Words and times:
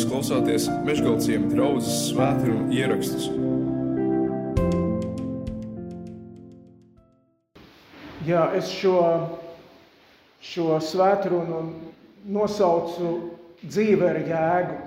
Jūs 0.00 0.08
klausāties 0.08 0.66
Meškāļu 0.86 1.48
draugas 1.50 1.88
svētkrājuma 2.06 2.72
ierakstus. 2.72 3.26
Jā, 8.24 8.46
es 8.56 8.70
šo, 8.72 8.94
šo 10.40 10.78
svētkrunu 10.80 11.58
nosaucu 12.32 13.10
dzīve 13.60 14.08
ar 14.08 14.20
jēgu. 14.24 14.78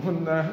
Un, 0.00 0.22
eh, 0.24 0.48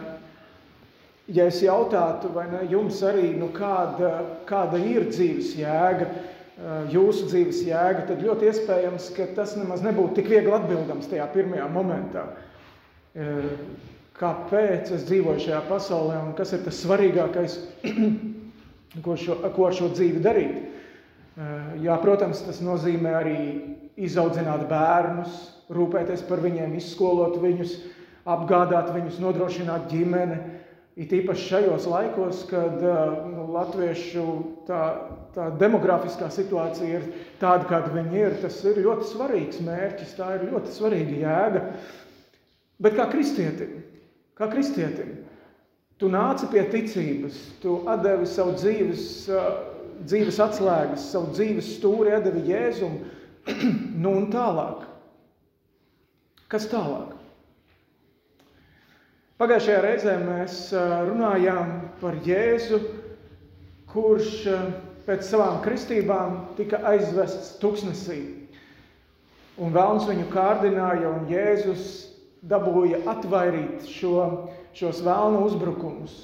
ja 1.37 1.45
es 1.47 1.61
jautātu, 1.63 2.33
vai 2.35 2.49
ne, 2.51 2.65
jums 2.67 2.99
arī, 3.07 3.29
nu, 3.39 3.47
kāda, 3.55 4.17
kāda 4.49 4.81
ir 4.83 5.07
dzīves 5.13 5.53
jēga, 5.61 6.09
eh, 6.11 6.91
jūsu 6.91 7.29
dzīves 7.31 7.63
jēga, 7.69 8.03
tad 8.11 8.19
ļoti 8.19 8.51
iespējams, 8.51 9.07
ka 9.15 9.29
tas 9.39 9.55
nemaz 9.55 9.79
nebūtu 9.79 10.19
tik 10.19 10.27
viegli 10.33 10.51
atbildams 10.51 11.07
tajā 11.07 11.29
pirmajā 11.31 11.69
momentā. 11.71 12.25
Eh, 13.15 13.43
kāpēc 14.19 14.89
es 14.91 15.05
dzīvoju 15.07 15.39
šajā 15.45 15.61
pasaulē 15.69 16.17
un 16.19 16.33
kas 16.35 16.49
ir 16.55 16.65
tas 16.65 16.81
svarīgākais, 16.83 17.53
ko, 19.05 19.15
šo, 19.19 19.37
ko 19.55 19.69
ar 19.69 19.77
šo 19.77 19.87
dzīvi 19.93 20.23
darīt. 20.23 20.57
Eh, 20.59 21.53
jā, 21.85 21.95
protams, 22.03 22.43
tas 22.43 22.59
nozīmē 22.63 23.15
arī 23.21 23.37
izaudzināt 23.95 24.67
bērnus, 24.67 25.39
rūpēties 25.71 26.25
par 26.27 26.43
viņiem, 26.43 26.75
izskolot 26.75 27.39
viņus, 27.39 27.79
apgādāt 28.27 28.91
viņus, 28.91 29.23
nodrošināt 29.23 29.87
ģimeni. 29.95 30.41
It 30.99 31.11
īpaši 31.15 31.49
šajos 31.53 31.87
laikos, 31.91 32.43
kad 32.51 32.83
eh, 32.83 33.19
nu, 33.31 33.47
latviešu 33.55 34.29
tā, 34.67 34.81
tā 35.35 35.53
demografiskā 35.59 36.27
situācija 36.31 36.99
ir 36.99 37.11
tāda, 37.39 37.63
kāda 37.71 37.95
viņi 37.95 38.25
ir, 38.27 38.41
tas 38.43 38.59
ir 38.67 38.83
ļoti 38.83 39.13
svarīgs 39.15 39.63
mērķis, 39.63 40.17
tā 40.19 40.33
ir 40.35 40.49
ļoti 40.51 40.75
svarīga 40.75 41.21
jēga. 41.23 41.69
Bet 42.81 42.97
kā 42.97 43.05
kristietim, 43.11 43.79
kā 44.35 44.49
kristietim, 44.51 45.13
tu 46.01 46.09
nāci 46.11 46.49
pie 46.51 46.65
ticības, 46.71 47.37
tu 47.63 47.77
devi 48.03 48.27
savu 48.27 48.55
dzīves, 48.59 49.05
dzīves 50.03 50.39
atslēgas, 50.43 51.11
savu 51.13 51.31
dzīves 51.35 51.75
stūri, 51.77 52.17
devi 52.25 52.43
jēzumu, 52.51 53.13
nu 54.03 54.15
un 54.19 54.27
tālāk. 54.33 54.83
Kas 56.51 56.67
tālāk? 56.69 57.15
Pagājušajā 59.35 59.79
reizē 59.83 60.11
mēs 60.23 60.59
runājām 61.09 61.71
par 61.99 62.15
Jēzu, 62.23 62.77
kurš 63.91 64.45
pēc 65.03 65.25
savām 65.27 65.57
kristībām 65.65 66.37
tika 66.55 66.79
aizvests 66.87 67.57
tuksnesī. 67.59 68.21
Un 69.59 69.75
vēlns 69.75 70.07
viņu 70.07 70.29
kārdināja, 70.31 71.11
un 71.11 71.27
Jēzus 71.27 72.14
dabūja 72.49 73.01
atvairīt 73.09 73.85
šo, 73.89 74.25
šos 74.77 75.01
vēlnu 75.05 75.43
uzbrukumus 75.47 76.15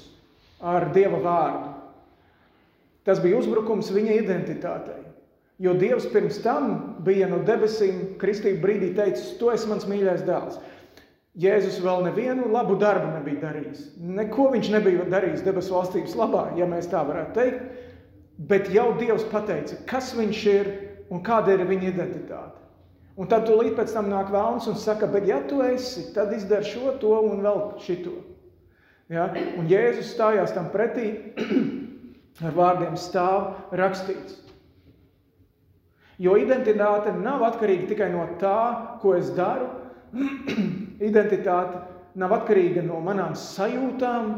ar 0.62 0.90
Dieva 0.94 1.18
vārdu. 1.22 1.72
Tas 3.02 3.18
bija 3.22 3.40
uzbrukums 3.40 3.90
viņa 3.90 4.20
identitātei. 4.20 5.00
Jo 5.62 5.74
Dievs 5.78 6.06
pirms 6.10 6.38
tam 6.42 6.72
bija 7.06 7.28
no 7.30 7.40
debesīm 7.46 8.14
kristību 8.18 8.62
brīdī 8.62 8.92
teicis, 8.96 9.34
tu 9.38 9.50
esi 9.52 9.68
mans 9.70 9.86
mīļais 9.90 10.24
dēls. 10.26 10.60
Jēzus 11.42 11.78
vēl 11.80 12.02
nevienu 12.06 12.50
labu 12.52 12.76
darbu 12.80 13.14
nebija 13.14 13.46
darījis. 13.46 13.84
Neko 13.96 14.50
viņš 14.52 14.72
nebija 14.74 15.06
darījis 15.10 15.44
debesu 15.46 15.74
valstības 15.74 16.16
labā, 16.18 16.42
ja 16.58 16.66
mēs 16.68 16.90
tā 16.92 17.00
varētu 17.08 17.36
teikt. 17.38 17.62
Bet 18.50 18.68
jau 18.74 18.90
Dievs 18.98 19.24
pateica, 19.30 19.78
kas 19.88 20.12
viņš 20.18 20.42
ir 20.52 20.72
un 21.12 21.22
kāda 21.24 21.54
ir 21.56 21.64
viņa 21.68 21.88
identitāte. 21.88 22.61
Un 23.20 23.28
tad 23.28 23.44
tu 23.44 23.56
līdz 23.58 23.74
pēc 23.76 23.90
tam 23.92 24.08
nāk 24.08 24.30
vēlns 24.32 24.66
un 24.70 24.78
saka, 24.80 25.06
bet 25.10 25.26
ja 25.28 25.42
tu 25.48 25.60
esi, 25.64 26.06
tad 26.14 26.32
izdari 26.32 26.64
šo, 26.64 26.94
to 27.00 27.12
un 27.28 27.42
vēl 27.44 27.60
šito. 27.84 28.14
Ja? 29.12 29.26
Un 29.60 29.68
Jēzus 29.68 30.14
stājās 30.14 30.54
tam 30.56 30.70
pretī 30.72 31.10
ar 32.46 32.56
vārdiem 32.56 32.96
stāv 32.96 33.76
rakstīts. 33.76 34.38
Jo 36.22 36.38
identitāte 36.40 37.12
nav 37.18 37.44
atkarīga 37.50 37.90
tikai 37.90 38.08
no 38.14 38.24
tā, 38.40 38.56
ko 39.02 39.16
es 39.18 39.28
daru. 39.36 39.68
identitāte 41.10 41.82
nav 42.16 42.32
atkarīga 42.38 42.84
no 42.86 43.02
manām 43.04 43.36
sajūtām, 43.36 44.32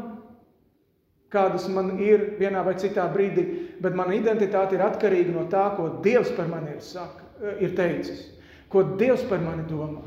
kādas 1.31 1.69
man 1.71 1.95
ir 2.03 2.33
vienā 2.39 2.61
vai 2.67 2.75
citā 2.79 3.07
brīdī, 3.11 3.47
bet 3.79 3.95
mana 3.95 4.15
identitāte 4.19 4.75
ir 4.75 4.83
atkarīga 4.83 5.31
no 5.31 5.47
tā, 5.51 5.69
ko 5.79 5.93
Dievs 6.03 6.35
par 6.35 6.51
mani 6.51 6.75
ir, 6.75 6.83
saka, 6.83 7.23
ir 7.59 7.75
teicis 7.75 8.35
ko 8.69 8.83
Dievs 8.99 9.25
par 9.29 9.41
mani 9.43 9.65
domā, 9.69 10.03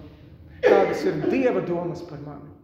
kādas 0.64 1.04
ir 1.06 1.20
Dieva 1.30 1.62
domas 1.64 2.02
par 2.06 2.20
mani. 2.24 2.54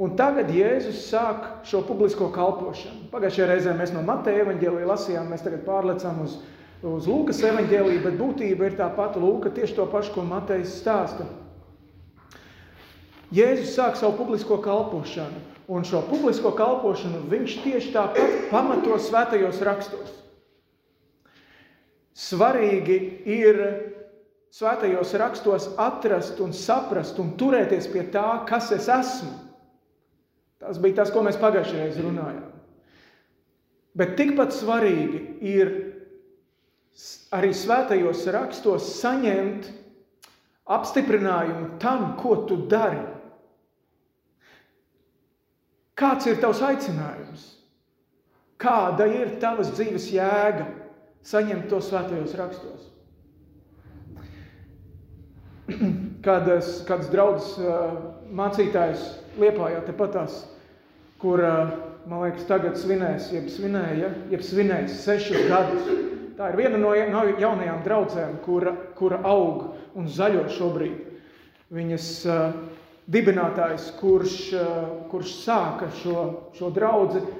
Un 0.00 0.14
tagad 0.16 0.48
Jēzus 0.48 1.02
sāk 1.10 1.66
šo 1.68 1.82
publisko 1.84 2.30
kalpošanu. 2.32 3.10
Pagājušajā 3.12 3.48
reizē 3.50 3.74
mēs 3.76 3.90
no 3.92 4.00
Mateja 4.06 4.46
evaņģēlīja 4.46 4.88
lasījām, 4.88 5.28
mēs 5.28 5.44
tagad 5.44 5.60
pārlecam 5.66 6.22
uz, 6.24 6.38
uz 6.80 7.08
Lūkas 7.10 7.42
evaņģēlīju, 7.44 8.00
bet 8.06 8.16
būtība 8.16 8.70
ir 8.70 8.78
tā 8.78 8.86
pati 8.96 9.20
Lūka, 9.20 9.52
tieši 9.52 9.76
to 9.76 9.84
pašu, 9.92 10.14
ko 10.14 10.24
Matejs 10.24 10.78
stāsta. 10.80 11.28
Jēzus 13.30 13.74
sāk 13.76 14.00
savu 14.00 14.16
publisko 14.22 14.56
kalpošanu, 14.64 15.44
un 15.68 15.84
šo 15.84 16.00
publisko 16.08 16.54
kalpošanu 16.56 17.20
viņš 17.30 17.60
tieši 17.66 17.92
tāpat 17.94 18.48
pamato 18.48 18.96
svētajos 18.96 19.60
rakstos. 19.68 20.16
Svarīgi 22.16 22.96
ir 23.36 23.60
svētajos 24.54 25.12
rakstos 25.20 25.68
atrast 25.78 26.40
un 26.42 26.54
saprast 26.56 27.18
un 27.22 27.34
turēties 27.38 27.86
pie 27.92 28.04
tā, 28.14 28.42
kas 28.48 28.70
es 28.74 28.88
esmu. 28.90 29.32
Tas 30.60 30.80
bija 30.82 31.00
tas, 31.00 31.12
ko 31.14 31.22
mēs 31.24 31.38
pagājušajā 31.40 31.86
reizē 31.86 32.02
runājām. 32.04 32.48
Bet 33.96 34.16
tikpat 34.18 34.52
svarīgi 34.54 35.20
ir 35.50 35.70
arī 37.34 37.52
svētajos 37.56 38.26
rakstos 38.34 38.90
saņemt 38.98 39.70
apstiprinājumu 40.70 41.78
tam, 41.82 42.12
ko 42.20 42.42
tu 42.46 42.60
dari. 42.70 43.00
Kāds 45.98 46.28
ir 46.30 46.38
tavs 46.40 46.62
aicinājums? 46.64 47.48
Kāda 48.60 49.08
ir 49.08 49.36
tavas 49.40 49.72
dzīves 49.74 50.10
jēga 50.12 50.68
saņemt 51.26 51.68
to 51.72 51.80
svētajos 51.84 52.36
rakstos? 52.38 52.88
kādas, 56.26 56.80
kādas 56.88 57.10
draudzes 57.12 57.56
mācītājs 58.36 59.06
Liepājā 59.40 59.80
tepatās, 59.86 60.40
kur, 61.22 61.40
man 62.10 62.24
liekas, 62.24 62.46
tagad 62.48 62.78
svinēs, 62.80 63.30
jeb 63.34 63.46
svinēja, 63.52 64.10
jeb 64.32 64.42
svinēs 64.44 64.96
sešus 65.04 65.46
gadus. 65.48 65.90
Tā 66.40 66.48
ir 66.50 66.56
viena 66.56 66.78
no 66.80 66.94
jaunajām 66.96 67.82
draudzēm, 67.84 68.38
kura, 68.46 68.72
kura 68.96 69.18
aug 69.28 69.74
un 69.98 70.06
zaļo 70.08 70.46
šobrīd. 70.54 70.96
Viņas 71.70 72.06
uh, 72.26 72.54
dibinātājs, 73.12 73.90
kurš, 74.00 74.36
uh, 74.56 74.78
kurš 75.12 75.34
sāka 75.44 75.90
šo, 76.00 76.22
šo 76.56 76.70
draudzi, 76.74 77.20
uh, 77.20 77.36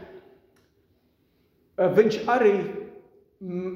viņš 1.96 2.20
arī 2.30 2.52
mm, 2.60 3.72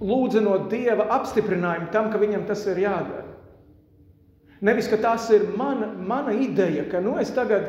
lūdza 0.00 0.42
no 0.42 0.58
Dieva 0.70 1.06
apstiprinājumu 1.18 1.90
tam, 1.92 2.10
ka 2.12 2.20
viņam 2.22 2.46
tas 2.48 2.64
ir 2.70 2.82
jādara. 2.84 3.24
Nevis, 4.64 4.88
ka 4.88 4.96
tas 4.96 5.26
ir 5.34 5.50
mana, 5.58 5.90
mana 5.92 6.32
ideja, 6.32 6.86
ka 6.88 7.02
nu, 7.04 7.18
es 7.20 7.32
tagad 7.36 7.68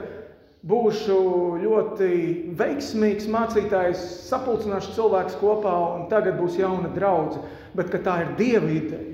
būšu 0.66 1.18
ļoti 1.62 2.10
veiksmīgs 2.58 3.28
mācītājs, 3.30 4.06
sapulcināšu 4.30 4.96
cilvēkus 4.96 5.38
kopā 5.42 5.74
un 5.98 6.08
tagad 6.10 6.40
būs 6.40 6.58
jauna 6.58 6.90
draudzene, 6.96 7.52
bet 7.78 7.92
ka 7.94 8.02
tā 8.06 8.22
ir 8.24 8.34
Dieva 8.40 8.72
ideja. 8.72 9.14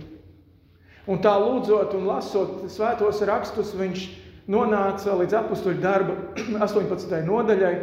Un 1.09 1.19
tā 1.23 1.33
lūdzot 1.41 1.95
un 1.97 2.05
lasot 2.07 2.61
svētos 2.71 3.23
rakstus, 3.27 3.73
viņš 3.75 4.05
nonāca 4.51 5.17
līdz 5.17 5.39
apakstuļu 5.41 5.81
darba 5.81 6.15
18. 6.67 7.17
nodaļai, 7.27 7.73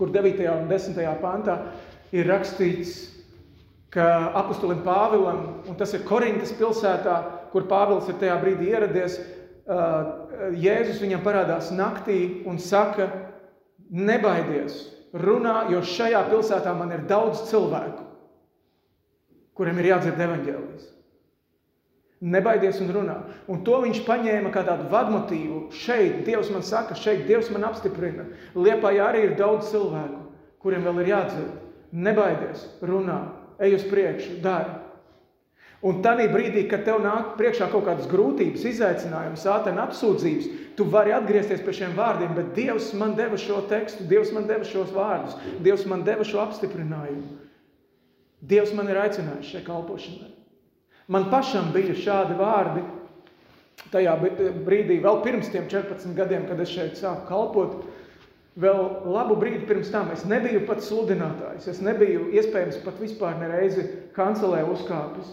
kur 0.00 0.10
9. 0.14 0.40
un 0.56 0.68
10. 0.70 1.00
pantā 1.20 1.60
ir 2.16 2.26
rakstīts, 2.30 3.19
ka 3.90 4.06
apustulim 4.38 4.84
Pāvilam, 4.86 5.42
un 5.68 5.76
tas 5.78 5.92
ir 5.96 6.04
Korintas 6.06 6.52
pilsētā, 6.56 7.16
kur 7.50 7.66
Pāvils 7.70 8.08
ir 8.10 8.18
tajā 8.20 8.36
brīdī 8.42 8.70
ieradies, 8.70 9.18
Jēzus 10.60 11.02
viņam 11.02 11.22
parādās 11.22 11.68
naktī 11.74 12.46
un 12.48 12.58
saka, 12.62 13.08
nebaidies, 13.90 14.78
runā, 15.14 15.66
jo 15.70 15.82
šajā 15.82 16.22
pilsētā 16.30 16.72
man 16.78 16.94
ir 16.94 17.04
daudz 17.10 17.44
cilvēku, 17.50 18.06
kuriem 19.58 19.82
ir 19.82 19.90
jādzird 19.92 20.22
evaņģēlijas. 20.26 20.88
Nebaidies 22.20 22.80
un 22.84 22.90
runā. 22.92 23.14
Un 23.48 23.62
to 23.64 23.78
viņš 23.80 24.02
paņēma 24.04 24.50
kā 24.52 24.60
tādu 24.66 24.90
vadmotīvu. 24.92 25.60
Šeit 25.72 26.18
Dievs 26.26 26.50
man 26.52 26.64
saka, 26.66 26.92
šeit 26.92 27.22
Dievs 27.28 27.48
man 27.52 27.64
apstiprina. 27.70 28.26
Liepā 28.52 28.92
arī 29.00 29.22
ir 29.24 29.38
daudz 29.38 29.70
cilvēku, 29.72 30.20
kuriem 30.60 30.84
vēl 30.84 31.00
ir 31.00 31.12
jādzird. 31.14 31.54
Nebaidies, 31.96 32.66
runā 32.84 33.22
ej 33.60 33.76
uz 33.76 33.84
priekšu, 33.90 34.38
dari. 34.44 34.78
Un 35.80 36.02
tajā 36.04 36.26
brīdī, 36.28 36.66
kad 36.68 36.82
tev 36.84 36.98
nāk 37.00 37.36
priekšā 37.38 37.70
kaut 37.72 37.86
kādas 37.86 38.08
grūtības, 38.10 38.66
izaicinājums, 38.68 39.40
sātena 39.46 39.86
apsūdzības, 39.86 40.48
tu 40.76 40.84
vari 40.92 41.14
atgriezties 41.16 41.62
pie 41.64 41.72
šiem 41.78 41.94
vārdiem, 41.96 42.34
bet 42.36 42.50
Dievs 42.56 42.90
man 43.00 43.14
deva 43.16 43.38
šo 43.40 43.62
tekstu, 43.70 44.04
Dievs 44.10 44.34
man 44.36 44.44
deva 44.50 44.66
šos 44.68 44.92
vārdus, 44.92 45.38
Dievs 45.64 45.86
man 45.88 46.04
deva 46.04 46.26
šo 46.28 46.42
apstiprinājumu. 46.44 47.38
Dievs 48.40 48.74
man 48.76 48.92
ir 48.92 49.00
aicinājis 49.00 49.54
šai 49.54 49.64
kalpošanai. 49.64 50.30
Man 51.10 51.30
pašam 51.32 51.72
bija 51.74 51.96
šādi 51.96 52.36
vārdi 52.38 52.84
tajā 53.90 54.14
brīdī, 54.66 55.00
vēl 55.00 55.22
pirms 55.24 55.48
tiem 55.52 55.64
14 55.70 56.12
gadiem, 56.16 56.44
kad 56.48 56.60
es 56.60 56.72
šeit 56.72 57.00
sāku 57.00 57.24
kalpot. 57.28 57.80
Vēl 58.58 58.80
labu 59.06 59.36
brīdi 59.38 59.62
pirms 59.68 59.92
tam 59.92 60.10
es 60.10 60.24
nebiju 60.26 60.64
pat 60.66 60.82
sludinātājs. 60.82 61.68
Es 61.70 61.78
nebiju 61.84 62.32
iespējams 62.34 62.80
pat 62.82 62.98
vispār 62.98 63.38
nereizi 63.38 63.86
kancelē 64.16 64.64
uzkāpis 64.72 65.30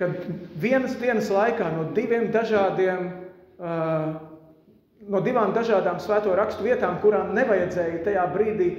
kad 0.00 0.16
vienas 0.56 0.94
dienas 0.96 1.28
laikā 1.28 1.66
no 1.74 1.84
diviem 1.92 2.30
dažādiem, 2.32 3.10
no 5.12 5.20
divām 5.20 5.52
dažādām 5.52 6.00
svēto 6.00 6.32
rakstu 6.38 6.64
vietām, 6.64 6.96
kurām 7.02 7.34
nevajadzēja 7.36 8.00
tajā 8.06 8.24
brīdī 8.32 8.70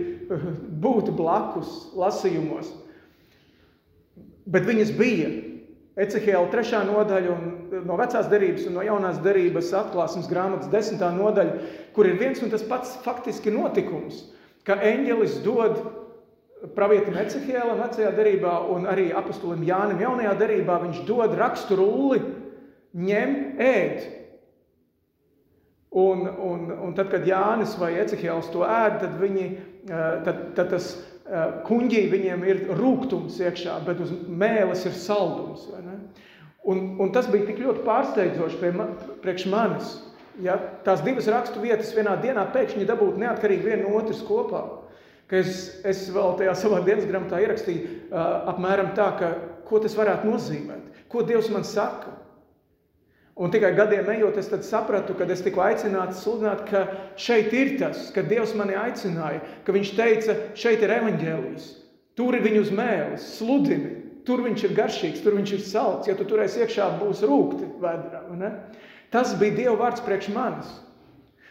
būt 0.81 1.13
blakus 1.13 1.91
lasījumos, 1.93 2.73
bet 4.49 4.65
viņas 4.65 4.95
bija. 4.97 5.29
Ecehēla 6.01 6.49
trešā 6.51 6.81
nodaļa 6.87 7.31
un 7.33 7.81
no 7.87 7.97
vecās 7.99 8.29
derības 8.31 8.67
un 8.69 8.77
no 8.77 8.85
jaunās 8.85 9.19
derības 9.23 9.71
atklāsmes 9.77 10.29
grāmatas 10.31 10.71
desmitā 10.71 11.11
nodaļa, 11.15 11.57
kur 11.95 12.09
ir 12.09 12.19
viens 12.19 12.41
un 12.43 12.51
tas 12.53 12.63
pats 12.67 12.95
faktiski 13.05 13.53
notikums, 13.53 14.23
ka 14.67 14.79
eņģelis 14.81 15.41
dod 15.45 15.79
pravietim 16.77 17.17
Ecehēlam 17.17 17.81
vecajā 17.81 18.11
derībā 18.17 18.55
un 18.73 18.87
arī 18.89 19.09
apustulim 19.17 19.63
Jānim 19.65 20.01
jaunajā 20.03 20.33
derībā 20.39 20.79
viņš 20.83 21.03
dod 21.07 21.33
rakstu 21.37 21.77
rulli, 21.79 22.21
ņem 22.97 23.37
ēd. 23.61 24.09
Un, 26.01 26.23
un, 26.23 26.67
un 26.87 26.93
tad, 26.95 27.09
kad 27.11 27.25
Jānis 27.27 27.73
vai 27.79 27.95
Ecehēls 27.99 28.51
to 28.53 28.61
ēd, 28.63 29.01
tad, 29.01 29.17
viņi, 29.19 29.47
tad, 29.89 30.45
tad 30.55 30.69
tas 30.71 30.93
kuņģī 31.67 32.03
viņiem 32.11 32.45
ir 32.47 32.61
rūgtums 32.79 33.39
iekšā, 33.39 33.79
bet 33.87 34.01
uz 34.03 34.11
mēles 34.27 34.85
ir 34.87 34.95
saldums. 34.97 35.67
Un, 36.67 36.81
un 37.01 37.11
tas 37.15 37.29
bija 37.31 37.47
tik 37.47 37.61
ļoti 37.63 37.85
pārsteidzoši 37.87 38.59
pie 38.61 38.71
ma, 38.75 38.91
priekš 39.23 39.47
manis. 39.49 39.95
Ja, 40.41 40.55
tās 40.85 41.01
divas 41.03 41.27
rakstu 41.31 41.63
vietas 41.63 41.91
vienā 41.95 42.13
dienā 42.21 42.45
pēkšņi 42.53 42.87
dabūt 42.87 43.17
neatkarīgi 43.19 43.67
viena 43.67 43.83
no 43.83 43.97
otras 43.99 44.21
kopā 44.27 44.61
ka 45.31 45.39
es, 45.39 45.59
es 45.87 46.03
vēl 46.11 46.33
tajā 46.41 46.53
savā 46.59 46.81
dienas 46.83 47.07
grāmatā 47.07 47.39
ierakstīju 47.39 47.83
uh, 47.87 48.17
apmēram 48.51 48.91
tā, 48.97 49.07
ka, 49.15 49.29
ko 49.69 49.79
tas 49.79 49.95
varētu 49.95 50.27
nozīmēt, 50.27 51.05
ko 51.07 51.23
Dievs 51.23 51.47
man 51.53 51.63
saka. 51.67 52.17
Un 53.35 53.51
tikai 53.51 53.71
gadiem 53.77 54.09
ejot, 54.11 54.37
es 54.37 54.49
sapratu, 54.67 55.15
kad 55.15 55.29
es 55.31 55.41
tiku 55.41 55.63
aicināts 55.63 56.19
sludināt, 56.23 56.65
ka 56.67 56.83
šeit 57.15 57.53
ir 57.55 57.77
tas, 57.79 58.09
ka 58.11 58.25
Dievs 58.27 58.51
mani 58.59 58.75
aicināja, 58.75 59.39
ka 59.65 59.71
Viņš 59.71 59.93
teica, 59.95 60.35
šeit 60.53 60.83
ir 60.83 60.91
evaņģēlijs, 60.97 61.71
tur 62.19 62.35
ir 62.35 62.43
viņu 62.43 62.61
uz 62.65 62.71
mēles, 62.75 63.27
sludini, 63.37 63.95
tur 64.27 64.43
viņš 64.45 64.67
ir 64.67 64.77
garšīgs, 64.77 65.23
tur 65.23 65.37
viņš 65.39 65.55
ir 65.55 65.65
salds, 65.65 66.11
ja 66.11 66.15
tu 66.17 66.27
turēsi 66.27 66.65
iekšā 66.65 66.91
būs 66.99 67.23
rūkti 67.25 67.71
vedrā. 67.81 68.25
Ne? 68.37 68.51
Tas 69.13 69.33
bija 69.39 69.57
Dieva 69.57 69.77
vārds 69.85 70.03
priekš 70.05 70.31
manis. 70.35 70.71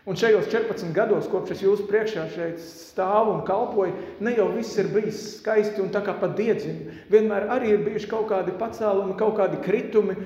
Un 0.08 0.16
šajos 0.16 0.48
14 0.48 0.94
gados, 0.96 1.26
kopš 1.28 1.52
es 1.54 1.64
jūsu 1.64 1.84
priekšā 1.86 2.22
šeit 2.32 2.62
stāvu 2.64 3.34
un 3.34 3.42
kalpoju, 3.46 3.92
ne 4.24 4.32
jau 4.32 4.46
viss 4.54 4.78
ir 4.80 4.88
bijis 4.94 5.18
skaisti 5.36 5.82
un 5.84 5.90
tā 5.92 6.00
kā 6.06 6.14
pa 6.18 6.30
diedziņu. 6.38 6.94
Vienmēr 7.12 7.50
arī 7.52 7.74
ir 7.74 7.84
bijuši 7.84 8.08
kaut 8.10 8.30
kādi 8.30 8.54
pacēlumi, 8.58 9.18
kaut 9.20 9.36
kādi 9.38 9.60
kritumi, 9.66 10.16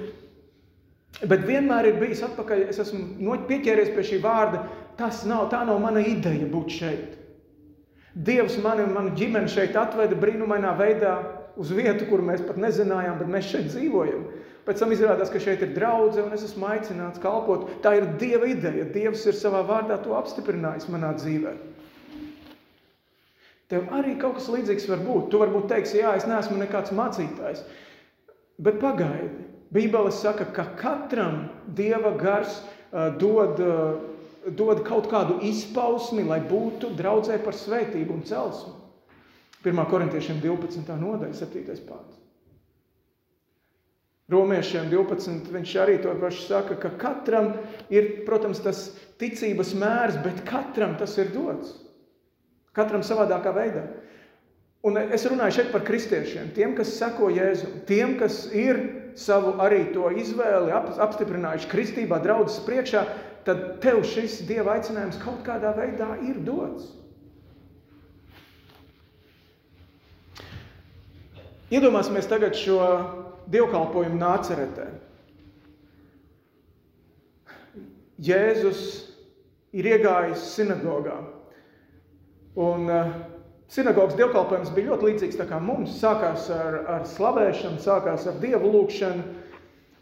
bet 1.22 1.44
vienmēr 1.46 1.90
ir 1.90 2.00
bijis 2.00 2.24
atpakaļ, 2.26 2.64
es 2.72 2.80
esmu 2.82 3.36
pieķēries 3.48 3.92
pie 3.94 4.06
šī 4.10 4.22
vārda, 4.24 4.64
tas 4.98 5.22
nav, 5.28 5.46
tā 5.52 5.62
nav 5.68 5.78
mana 5.82 6.02
ideja 6.02 6.48
būt 6.50 6.74
šeit. 6.80 7.20
Dievs 8.14 8.60
mani 8.62 8.84
un 8.86 8.92
manu 8.94 9.14
ģimeni 9.18 9.50
šeit 9.50 9.76
atveda 9.78 10.14
brīnumainā 10.18 10.74
veidā 10.78 11.14
uz 11.58 11.70
vietu, 11.74 12.06
kur 12.10 12.22
mēs 12.22 12.42
pat 12.46 12.58
nezinājām, 12.62 13.18
bet 13.18 13.30
mēs 13.30 13.48
šeit 13.50 13.70
dzīvojam. 13.72 14.26
Pēc 14.64 14.80
tam 14.80 14.94
izrādās, 14.94 15.28
ka 15.28 15.42
šeit 15.42 15.62
ir 15.64 15.74
draudzene 15.76 16.30
un 16.30 16.36
es 16.36 16.44
esmu 16.46 16.70
aicināts 16.70 17.20
kalpot. 17.20 17.66
Tā 17.84 17.98
ir 17.98 18.06
Dieva 18.20 18.48
ideja. 18.48 18.86
Dievs 18.94 19.26
ir 19.28 19.36
savā 19.36 19.60
vārdā 19.66 19.98
to 20.00 20.14
apstiprinājis 20.16 20.88
manā 20.92 21.10
dzīvē. 21.18 21.52
Tev 23.72 23.90
arī 23.96 24.14
kaut 24.20 24.38
kas 24.38 24.48
līdzīgs 24.52 24.88
var 24.88 25.02
būt. 25.04 25.28
Tu 25.32 25.40
varbūt 25.40 25.68
teiksi, 25.72 25.98
jā, 26.00 26.14
es 26.16 26.28
neesmu 26.28 26.56
nekāds 26.60 26.94
mācītājs. 26.96 27.64
Bet 28.64 28.80
pagaidi. 28.80 29.43
Bībele 29.74 30.12
saka, 30.14 30.46
ka 30.54 30.64
katram 30.78 31.48
Dieva 31.66 32.14
gars 32.18 32.60
uh, 32.62 33.10
dod, 33.18 33.58
uh, 33.58 34.52
dod 34.54 34.84
kaut 34.86 35.08
kādu 35.10 35.40
izpausmi, 35.42 36.22
lai 36.22 36.38
būtu 36.46 36.92
draudzē 36.94 37.40
par 37.42 37.58
svētību 37.58 38.14
un 38.14 38.22
celsmu. 38.28 38.76
1. 39.64 39.80
korintiešiem 39.90 40.38
12. 40.44 40.92
nodaļa, 41.00 41.34
7. 41.34 41.64
pāns. 41.88 42.20
Romiešiem 44.30 44.88
12. 44.88 45.50
viņš 45.52 45.72
arī 45.82 45.98
to 46.00 46.12
pašu 46.20 46.46
saka, 46.46 46.78
ka 46.80 46.94
katram 47.00 47.50
ir, 47.92 48.24
protams, 48.24 48.62
tas 48.64 48.86
ticības 49.20 49.74
mērs, 49.76 50.16
bet 50.24 50.44
katram 50.48 50.94
tas 51.00 51.18
ir 51.20 51.28
dots. 51.34 51.74
Katram 52.76 53.04
savādākā 53.04 53.52
veidā. 53.54 53.84
Un 54.84 54.96
es 55.02 55.24
runāju 55.28 55.58
šeit 55.58 55.70
par 55.72 55.84
kristiešiem, 55.84 56.52
tiem, 56.56 56.72
kas 56.76 56.94
seko 56.96 57.30
Jēzum, 57.32 57.82
tiem, 57.88 58.16
kas 58.20 58.46
ir 58.52 58.80
savu 59.18 59.54
arī 59.62 59.86
to 59.94 60.10
izvēli 60.10 60.74
apstiprinājuši 60.74 61.70
kristībā, 61.70 62.18
draudzes 62.24 62.62
priekšā, 62.66 63.04
tad 63.46 63.64
tev 63.84 64.02
šis 64.08 64.40
Dieva 64.48 64.78
aicinājums 64.78 65.20
kaut 65.22 65.42
kādā 65.46 65.74
veidā 65.76 66.14
ir 66.24 66.40
dots. 66.44 66.90
Iedomāsimies 71.74 72.28
tagad 72.30 72.54
šo 72.58 72.78
dievkalpojumu 73.50 74.18
nāceretē. 74.20 74.86
Jēzus 78.24 78.82
ir 79.74 79.88
iegājis 79.90 80.44
sinagogā. 80.54 81.16
Un 82.54 82.86
uh, 82.92 83.14
sinagogas 83.72 84.16
dievkalpojums 84.18 84.72
bija 84.76 84.92
ļoti 84.92 85.10
līdzīgs 85.10 85.40
kā 85.48 85.60
mums. 85.62 85.96
Sākās 86.00 86.48
ar, 86.52 86.80
ar 86.96 87.08
slavēšanu, 87.08 87.80
sākās 87.82 88.26
ar 88.30 88.40
dievu 88.42 88.72
lūgšanu, 88.74 89.24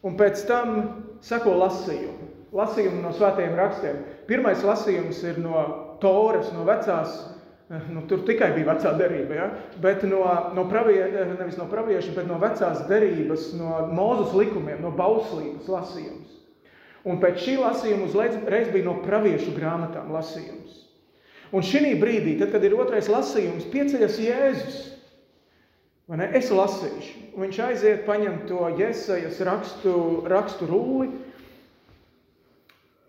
un 0.06 0.18
pēc 0.18 0.46
tam 0.48 0.78
seko 1.24 1.56
lasījumi. 1.62 2.30
Lasījumi 2.52 3.00
no 3.04 3.12
svētajiem 3.16 3.54
rakstiem. 3.56 4.02
Pirmais 4.28 4.64
lasījums 4.66 5.22
ir 5.24 5.38
no 5.40 5.62
Toras, 6.02 6.50
no 6.52 6.66
vecās 6.68 7.14
Nu, 7.88 8.02
tur 8.04 8.20
tikai 8.28 8.50
bija 8.52 8.74
vecā 8.74 8.90
derība, 8.98 9.36
ja? 9.36 9.46
bet 9.80 10.02
no, 10.04 10.20
no, 10.52 10.66
pravie, 10.68 10.98
nevis 11.38 11.56
no 11.56 11.64
pravieša, 11.70 12.12
bet 12.18 12.26
no 12.28 12.36
vecās 12.42 12.82
derības, 12.90 13.46
no 13.56 13.86
mūzus 13.96 14.34
likumiem, 14.36 14.82
no 14.84 14.90
bauslības 14.92 15.70
lasījums. 15.72 16.34
Un 17.08 17.22
pēc 17.22 17.40
šī 17.46 17.56
lasījuma 17.62 18.10
uzreiz 18.10 18.68
bija 18.74 18.84
no 18.84 18.98
praviešu 19.06 19.54
grāmatām 19.56 20.12
lasījums. 20.12 20.81
Un 21.52 21.64
šī 21.66 21.94
brīdī, 22.00 22.38
tad, 22.40 22.52
kad 22.54 22.64
ir 22.64 22.76
otrais 22.80 23.10
lasījums, 23.12 23.68
pieceļas 23.72 24.20
Jēzus. 24.22 24.78
Es 26.32 26.50
lasīšu. 26.52 27.34
Viņš 27.40 27.58
aiziet, 27.64 28.06
paņem 28.08 28.42
to 28.48 28.66
Jēzus 28.76 29.40
rakstu, 29.48 29.94
rakstu 30.28 30.68
rulli 30.68 31.10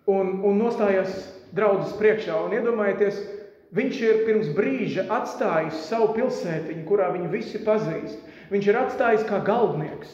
un, 0.07 0.35
un 0.43 0.59
nostājas 0.59 1.15
draudzes 1.55 1.95
priekšā. 1.99 2.37
Un 2.45 2.55
iedomājieties, 2.59 3.19
Viņš 3.73 4.01
ir 4.05 4.19
pirms 4.27 4.51
brīža 4.53 5.07
atstājis 5.15 5.87
savu 5.87 6.11
pilsētiņu, 6.13 6.83
kurā 6.85 7.07
viņu 7.15 7.31
visi 7.31 7.61
pazīst. 7.65 8.19
Viņš 8.53 8.67
ir 8.69 8.77
atstājis 8.77 9.25
kā 9.25 9.39
galdnieks 9.47 10.11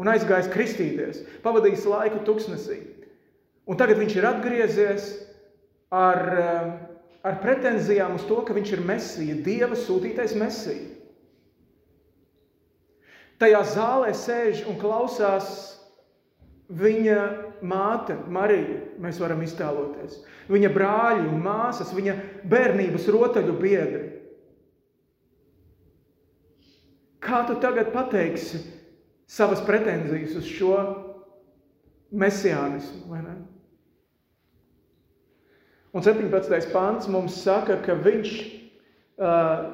un 0.00 0.08
aizgājis 0.10 0.48
kristīties, 0.50 1.20
pavadījis 1.44 1.84
laiku 1.86 2.22
tuksnesī. 2.24 2.80
Un 3.68 3.76
tagad 3.80 4.00
viņš 4.00 4.16
ir 4.16 4.28
atgriezies 4.30 5.10
ar, 5.92 6.22
eh, 6.38 6.72
ar 7.24 7.40
pretenzijām 7.42 8.18
uz 8.18 8.26
to, 8.28 8.42
ka 8.44 8.56
viņš 8.56 8.74
ir 8.76 8.84
mesija, 8.84 9.38
Dieva 9.46 9.78
sūtītais 9.78 10.36
mesija. 10.38 10.90
Tajā 13.40 13.64
zālē 13.72 14.12
sēž 14.14 14.62
un 14.70 14.76
klausās 14.78 15.48
viņa 16.70 17.18
māte, 17.66 18.14
Marija, 18.30 18.78
mēs 19.02 19.18
varam 19.20 19.42
iztēloties 19.44 20.22
viņa 20.50 20.70
brāļi 20.74 21.24
un 21.28 21.40
māsas, 21.44 21.92
viņa 21.96 22.16
bērnības 22.50 23.08
rotaļu 23.12 23.56
biedri. 23.60 24.04
Kā 27.24 27.44
tu 27.48 27.56
tagad 27.60 27.92
pateiksi 27.94 28.60
savas 29.30 29.62
pretenzijas 29.64 30.36
uz 30.36 30.48
šo 30.48 30.76
mesiānismu, 32.14 33.06
vai 33.08 33.22
ne? 33.24 33.38
Un 35.94 36.02
17. 36.02 36.70
pāns 36.74 37.06
mums 37.08 37.36
saka, 37.44 37.78
ka 37.84 37.94
viņš 37.94 38.30
uh, 38.34 39.64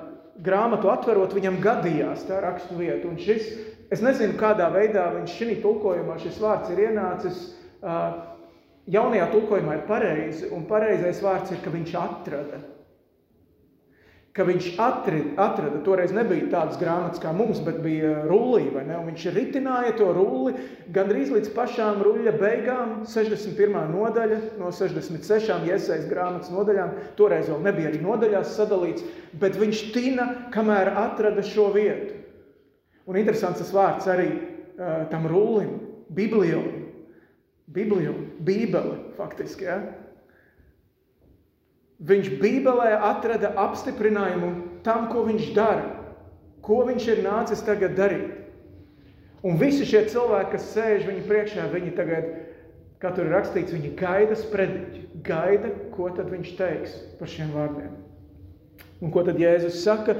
grāmatu 0.44 0.90
atverot, 0.92 1.32
viņam 1.36 1.60
gadījās 1.64 2.26
tā 2.28 2.42
rakstu 2.44 2.76
vieta. 2.76 3.08
Un 3.08 3.16
šis 3.20 3.48
Es 3.90 4.02
nezinu, 4.06 4.36
kādā 4.38 4.68
veidā 4.70 5.08
viņš 5.16 5.32
šī 5.34 5.54
tulkojumā 5.64 6.14
šis 6.22 6.36
vārds 6.38 6.70
ir 6.70 6.84
ienācis. 6.86 7.40
Jaunajā 8.90 9.26
tulkojumā 9.32 9.78
ir 9.78 9.88
pareizi, 9.88 10.50
un 10.54 10.62
pareizais 10.68 11.18
vārds 11.24 11.50
ir, 11.50 11.58
ka 11.64 11.72
viņš 11.74 11.96
atrada 11.98 12.60
ka 14.36 14.44
viņš 14.46 14.66
atrada, 14.78 15.30
atrada, 15.42 15.80
toreiz 15.82 16.12
nebija 16.14 16.46
tādas 16.52 16.78
grāmatas 16.78 17.18
kā 17.22 17.32
mums, 17.34 17.58
bet 17.66 17.80
bija 17.82 18.12
rullī, 18.28 18.68
vai 18.70 18.84
ne? 18.86 18.94
Un 19.00 19.08
viņš 19.10 19.24
ritināja 19.34 19.96
to 19.98 20.12
rulli 20.14 20.54
gandrīz 20.94 21.32
līdz 21.34 21.50
pašām 21.56 21.98
ruļļa 22.06 22.34
beigām, 22.38 22.92
61. 23.10 23.90
nodaļa 23.90 24.38
no 24.60 24.70
66 24.74 25.66
iesaist 25.66 26.06
grāmatas 26.12 26.52
nodaļām, 26.54 26.94
toreiz 27.18 27.50
vēl 27.50 27.64
nebija 27.66 27.90
arī 27.90 28.02
nodaļās 28.04 28.54
sadalīts, 28.54 29.06
bet 29.42 29.58
viņš 29.58 29.82
tina, 29.96 30.28
kamēr 30.54 30.92
atrada 31.00 31.42
šo 31.46 31.72
vietu. 31.74 32.20
Un 33.10 33.18
interesants 33.18 33.58
tas 33.58 33.72
vārds 33.74 34.06
arī 34.12 34.28
uh, 34.30 35.08
tam 35.10 35.26
rullim, 35.26 35.74
biblijum, 36.14 36.86
biblijum, 37.74 38.28
bībele 38.46 38.94
faktiski, 39.18 39.66
ja? 39.66 39.80
Viņš 42.00 42.28
Bībelē 42.40 42.94
atrada 43.10 43.50
apstiprinājumu 43.60 44.52
tam, 44.86 45.08
ko 45.12 45.26
viņš 45.26 45.50
dara, 45.56 45.88
ko 46.64 46.82
viņš 46.88 47.08
ir 47.12 47.24
nācis 47.26 47.64
tagad 47.66 47.96
darīt. 47.98 48.38
Un 49.44 49.56
visi 49.60 49.86
šie 49.88 50.06
cilvēki, 50.12 50.52
kas 50.54 50.70
sēž 50.74 51.04
viņa 51.08 51.24
priekšā, 51.28 51.66
viņi 51.72 51.92
tagad, 51.96 52.30
kā 53.00 53.12
tur 53.16 53.28
ir 53.28 53.34
rakstīts, 53.36 53.72
viņi 53.72 53.92
gaida 54.00 54.36
sprediķi, 54.36 55.02
gaida, 55.24 55.72
ko 55.94 56.10
tad 56.16 56.28
viņš 56.32 56.54
teiks 56.58 56.96
par 57.20 57.32
šiem 57.32 57.52
vārdiem. 57.56 57.92
Un 59.00 59.12
ko 59.12 59.24
tad 59.24 59.40
Jēzus 59.40 59.80
saka? 59.84 60.16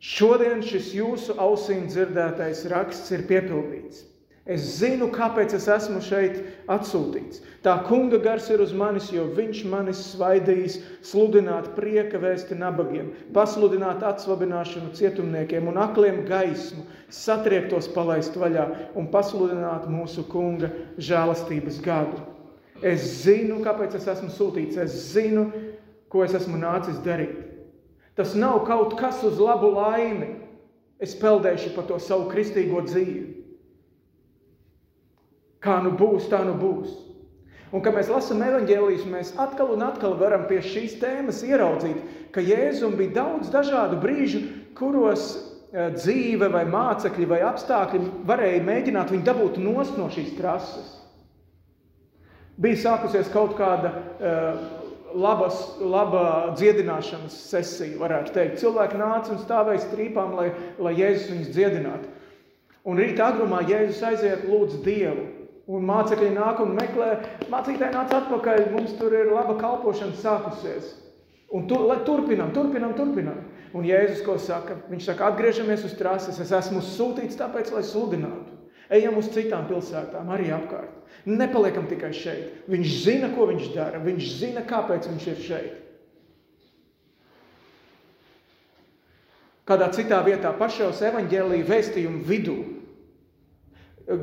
Šodien 0.00 0.62
šis 0.66 0.94
jūsu 0.96 1.36
ausīm 1.38 1.84
dzirdētais 1.90 2.64
raksts 2.72 3.10
ir 3.14 3.26
piepildīts. 3.28 4.06
Es 4.48 4.62
zinu, 4.78 5.10
kāpēc 5.12 5.52
es 5.52 5.66
esmu 5.68 6.00
šeit 6.00 6.38
atsūtīts. 6.72 7.42
Tā 7.60 7.74
kunga 7.84 8.16
gars 8.24 8.46
ir 8.48 8.62
uz 8.64 8.70
manis, 8.72 9.10
jo 9.12 9.26
viņš 9.36 9.58
manis 9.68 10.00
svaidījis 10.14 10.78
sludināt 11.04 11.74
prieka 11.76 12.16
vēsti 12.22 12.56
nabagiem, 12.56 13.10
pasludināt 13.36 14.00
atsvabināšanu 14.08 14.94
cietumniekiem 14.96 15.68
un 15.68 15.76
akliem 15.82 16.22
gaismu, 16.28 16.86
satriektos 17.12 17.90
palaist 17.92 18.38
vaļā 18.40 18.64
un 18.96 19.10
pasludināt 19.12 19.84
mūsu 19.92 20.24
kunga 20.32 20.72
žēlastības 20.96 21.82
gadu. 21.84 22.24
Es 22.80 23.04
zinu, 23.26 23.58
kāpēc 23.60 23.98
es 23.98 24.08
esmu 24.08 24.32
sūtīts, 24.32 24.80
es 24.80 24.96
zinu, 25.12 25.50
ko 26.08 26.24
es 26.24 26.32
esmu 26.38 26.56
nācis 26.58 26.96
darīt. 27.04 27.36
Tas 28.16 28.32
nav 28.34 28.64
kaut 28.64 28.96
kas 28.96 29.20
uz 29.24 29.36
labu 29.40 29.68
laimi. 29.76 30.32
Es 31.00 31.12
peldēšu 31.16 31.74
par 31.76 31.86
to 31.88 32.00
savu 32.00 32.26
kristīgo 32.32 32.82
dzīvi. 32.88 33.39
Kā 35.60 35.80
nu 35.84 35.92
būs, 35.96 36.28
tā 36.32 36.40
nu 36.46 36.56
būs. 36.56 36.96
Un, 37.70 37.82
kad 37.84 37.94
mēs 37.94 38.08
lasām 38.10 38.40
evanģēlijas, 38.42 39.04
mēs 39.06 39.34
atkal 39.38 39.74
un 39.76 39.84
atkal 39.86 40.16
varam 40.18 40.48
pie 40.50 40.58
šīs 40.64 40.96
tēmas 41.02 41.44
ieraudzīt, 41.46 42.00
ka 42.34 42.42
Jēzum 42.42 42.96
bija 42.98 43.20
daudz 43.20 43.52
dažādu 43.52 44.00
brīžu, 44.02 44.42
kuros 44.78 45.28
eh, 45.36 45.92
dzīve 45.94 46.48
vai 46.50 46.64
mācekļi 46.66 47.28
vai 47.30 47.42
apstākļi 47.46 48.00
varēja 48.26 48.64
mēģināt 48.66 49.14
viņu 49.14 49.28
dabūt 49.28 49.60
nost 49.62 50.00
no 50.00 50.08
šīs 50.10 50.34
trases. 50.38 50.96
Bija 52.60 52.76
sākusies 52.76 53.30
kaut 53.32 53.54
kāda 53.56 53.88
uh, 53.88 54.80
labas, 55.16 55.62
laba 55.80 56.52
dziedināšanas 56.58 57.36
sesija, 57.48 57.98
varētu 58.00 58.34
teikt. 58.34 58.58
Cilvēki 58.60 59.00
nāca 59.00 59.32
un 59.32 59.40
stāvēja 59.40 59.84
strīpām, 59.86 60.34
lai, 60.36 60.50
lai 60.76 60.92
Jēzus 60.98 61.30
viņus 61.32 61.54
dziedinātu. 61.54 62.10
Un 62.84 63.00
rītā 63.00 63.30
agrumā 63.32 63.62
Jēzus 63.68 64.02
aiziet 64.10 64.44
lūdz 64.48 64.80
Dievu. 64.84 65.24
Un 65.70 65.84
mācekļi 65.86 66.32
nāk 66.34 66.58
un 66.64 66.72
meklē, 66.74 67.10
mācītāji 67.52 67.94
nāc 67.94 68.14
atpakaļ, 68.16 68.64
mums 68.72 68.96
tur 68.98 69.14
ir 69.14 69.30
laba 69.30 69.54
kalpošana 69.60 70.16
sākusies. 70.18 70.96
Un 71.54 71.68
tu, 71.70 71.78
lai 71.86 72.00
turpinām, 72.06 72.50
turpinām, 72.54 72.94
turpinām. 72.98 73.44
Un 73.74 73.86
Jēzus 73.86 74.24
ko 74.26 74.34
saka? 74.42 74.80
Viņš 74.90 75.06
saka, 75.12 75.28
atgriežamies 75.30 75.84
uz 75.86 75.94
trases, 75.98 76.40
es 76.42 76.50
esmu 76.54 76.82
sūtīts 76.82 77.38
tāpēc, 77.38 77.70
lai 77.74 77.84
sludinātu. 77.86 78.56
Ejam 78.90 79.20
uz 79.20 79.28
citām 79.30 79.68
pilsētām, 79.68 80.32
arī 80.34 80.48
apkārt. 80.54 80.96
Nepaliekam 81.30 81.86
tikai 81.86 82.10
šeit. 82.16 82.64
Viņš 82.70 82.96
zina, 83.04 83.30
ko 83.36 83.46
viņš 83.50 83.70
dara, 83.74 84.02
viņš 84.02 84.32
zina, 84.40 84.64
kāpēc 84.66 85.06
viņš 85.06 85.28
ir 85.30 85.40
šeit. 85.44 85.78
Kādā 89.70 89.86
citā 89.94 90.18
vietā 90.26 90.50
pašos 90.58 91.02
evaņģēlīja 91.06 91.68
vēstījumu 91.68 92.24
vidū 92.26 92.58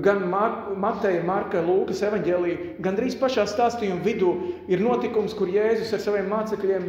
gan 0.04 0.26
Mar 0.30 0.76
Mateja, 0.76 1.24
Marka, 1.24 1.62
Lūkas 1.64 2.02
evaņģēlīja, 2.04 2.78
gandrīz 2.84 3.16
pašā 3.20 3.46
stāstījuma 3.48 4.04
vidū 4.04 4.34
ir 4.68 4.84
notikums, 4.84 5.36
kur 5.38 5.52
Jēzus 5.52 5.94
ar 5.96 6.04
saviem 6.04 6.28
mācekļiem 6.32 6.88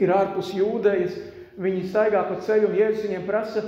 ir 0.00 0.12
ārpus 0.14 0.54
jūdejas, 0.56 1.18
viņi 1.60 1.84
staigā 1.90 2.24
pa 2.28 2.40
ceļu 2.46 2.70
un 2.70 2.78
Jēzus 2.80 3.04
viņiem 3.06 3.28
prasa, 3.28 3.64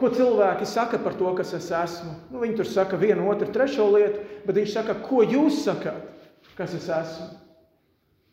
ko 0.00 0.08
cilvēki 0.14 0.68
saka 0.70 1.02
par 1.02 1.18
to, 1.18 1.34
kas 1.36 1.52
es 1.58 1.68
esmu. 1.74 2.14
Nu, 2.30 2.40
viņi 2.44 2.60
tur 2.62 2.70
saka 2.70 3.00
vienu, 3.00 3.26
otru, 3.32 3.50
trešo 3.52 3.90
lietu, 3.92 4.22
bet 4.46 4.56
viņš 4.56 4.74
saka, 4.78 4.96
ko 5.04 5.24
jūs 5.26 5.64
sakāt, 5.66 6.06
kas 6.56 6.78
es 6.78 6.88
esmu. 6.94 7.28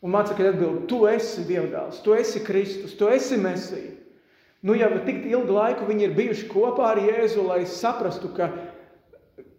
Un 0.05 0.13
mācekļi 0.13 0.51
atbild, 0.51 0.83
tu 0.91 1.01
esi 1.09 1.43
Dievdāls, 1.49 2.03
tu 2.05 2.13
esi 2.13 2.43
Kristus, 2.45 2.93
tu 2.95 3.09
esi 3.09 3.39
Mesija. 3.41 3.95
Nu, 4.65 4.73
jau 4.77 4.89
tik 5.05 5.25
ilgu 5.29 5.53
laiku 5.53 5.85
viņi 5.89 6.07
ir 6.07 6.15
bijuši 6.17 6.47
kopā 6.49 6.91
ar 6.93 7.01
Jēzu, 7.01 7.43
lai 7.45 7.63
saprastu, 7.69 8.29
ka 8.37 8.49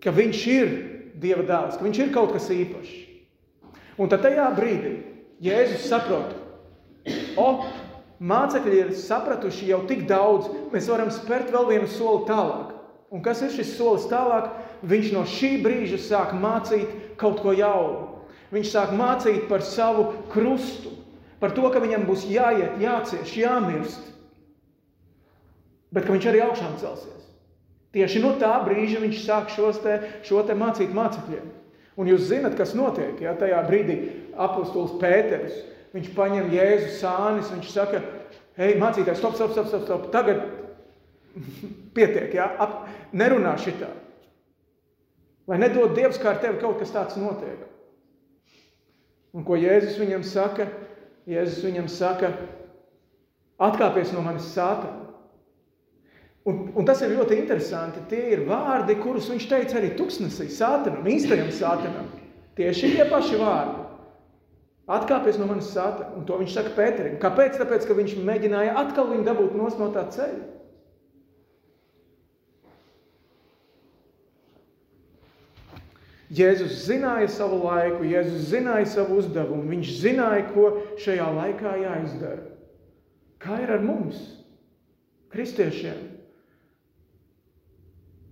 ka 0.03 0.15
viņš 0.15 0.47
ir 0.53 0.73
Dieva 1.19 1.43
dēls, 1.43 1.79
ka 1.79 1.83
viņš 1.83 1.99
ir 1.99 2.11
kaut 2.15 2.31
kas 2.31 2.47
īpašs. 2.55 2.95
Un 3.99 4.11
tad 4.11 4.23
tajā 4.23 4.45
brīdī 4.55 4.93
Jēzus 5.43 5.89
saprot, 5.91 6.37
o, 7.39 7.49
mācekļi 8.19 8.79
ir 8.79 8.93
sapratuši 8.99 9.71
jau 9.73 9.81
tik 9.91 10.05
daudz, 10.11 10.47
mēs 10.73 10.87
varam 10.91 11.11
spērt 11.15 11.51
vēl 11.55 11.67
vienu 11.73 11.91
soli 11.91 12.27
tālāk. 12.31 12.75
Un 13.15 13.23
kas 13.25 13.41
ir 13.43 13.53
šis 13.55 13.73
solis 13.79 14.07
tālāk? 14.11 14.51
Viņš 14.87 15.13
no 15.15 15.25
šī 15.27 15.57
brīža 15.65 15.99
sāk 16.03 16.35
mācīt 16.37 16.91
kaut 17.21 17.41
ko 17.43 17.55
jaunu. 17.57 18.23
Viņš 18.53 18.73
sāk 18.73 18.95
mācīt 18.97 19.47
par 19.49 19.65
savu 19.65 20.11
krustu, 20.33 20.93
par 21.41 21.55
to, 21.57 21.67
ka 21.73 21.83
viņam 21.83 22.07
būs 22.09 22.27
jāiet, 22.29 22.79
jācieš, 22.83 23.35
jāmirst, 23.43 24.11
bet 25.95 26.07
ka 26.07 26.15
viņš 26.15 26.29
arī 26.31 26.43
augšām 26.45 26.77
celsies. 26.81 27.18
Tieši 27.97 28.21
no 28.21 28.35
tā 28.41 28.53
brīža 28.67 29.01
viņš 29.01 29.23
sāk 29.25 29.55
te, 29.83 29.95
šo 30.27 30.43
te 30.45 30.55
mācīt 30.55 30.93
mācekļiem. 30.93 31.47
Un 31.99 32.07
jūs 32.07 32.29
zinat, 32.29 32.55
kas 32.59 32.77
notiek, 32.79 33.17
ja 33.21 33.33
tajā 33.35 33.59
brīdī 33.67 33.97
apustulis 34.39 34.99
Pēters, 35.01 35.57
viņš 35.97 36.13
paņem 36.15 36.53
Jēzu 36.55 36.93
sānis, 37.01 37.49
viņš 37.51 37.71
saka, 37.73 38.03
hei, 38.61 38.77
mācītājs, 38.79 39.19
stop, 39.19 39.35
stop, 39.35 39.55
stop, 39.57 39.67
stop, 39.73 39.87
stop, 39.89 40.05
tagad 40.15 40.45
pietiek, 41.97 42.37
ja, 42.37 42.53
ap, 42.61 42.85
nerunā 43.17 43.57
šitā. 43.59 43.89
Lai 45.49 45.59
nedod 45.59 45.97
Dievs, 45.97 46.21
kā 46.21 46.35
ar 46.35 46.43
tevi 46.45 46.61
kaut 46.61 46.79
kas 46.79 46.93
tāds 46.93 47.17
notiek. 47.19 47.65
Un 49.33 49.45
ko 49.49 49.57
Jēzus 49.57 49.99
viņam 50.01 50.23
saka? 50.29 50.69
Jēzus 51.29 51.65
viņam 51.65 51.89
saka, 51.93 52.31
atkāpies 53.61 54.13
no 54.15 54.23
manis 54.25 54.47
sātana. 54.55 55.08
Un, 56.49 56.61
un 56.81 56.87
tas 56.89 57.01
ir 57.05 57.13
ļoti 57.13 57.37
interesanti. 57.43 58.01
Tie 58.09 58.23
ir 58.33 58.47
vārdi, 58.49 58.97
kurus 59.03 59.29
viņš 59.29 59.49
teica 59.51 59.77
arī 59.81 59.93
tuksnesī, 59.99 60.49
sātanam, 60.53 61.05
īstajam 61.11 61.51
sātanam. 61.53 62.09
Tieši 62.57 62.95
tie 62.97 63.05
paši 63.11 63.41
vārdi. 63.41 63.85
Atkāpies 64.89 65.37
no 65.37 65.49
manis 65.51 65.69
sātana. 65.75 66.15
Un 66.17 66.25
to 66.25 66.39
viņš 66.41 66.55
saka 66.57 66.73
Pēterim. 66.79 67.19
Kāpēc? 67.21 67.59
Tāpēc, 67.61 67.85
ka 67.85 67.97
viņš 67.99 68.17
mēģināja 68.25 68.79
atkal 68.81 69.11
viņu 69.11 69.27
dabūt 69.27 69.59
nos 69.59 69.77
no 69.81 69.91
tā 69.93 70.07
ceļa. 70.15 70.47
Jēzus 76.39 76.83
zināja 76.85 77.29
savu 77.33 77.63
laiku, 77.63 78.05
Jēzus 78.05 78.51
zināja 78.51 78.89
savu 78.93 79.17
uzdevumu, 79.21 79.65
viņš 79.71 79.93
zināja, 80.03 80.43
ko 80.53 80.67
šajā 81.01 81.29
laikā 81.39 81.73
jāizdara. 81.81 82.43
Kā 83.41 83.63
ir 83.65 83.73
ar 83.73 83.85
mums, 83.85 84.21
kristiešiem? 85.33 86.08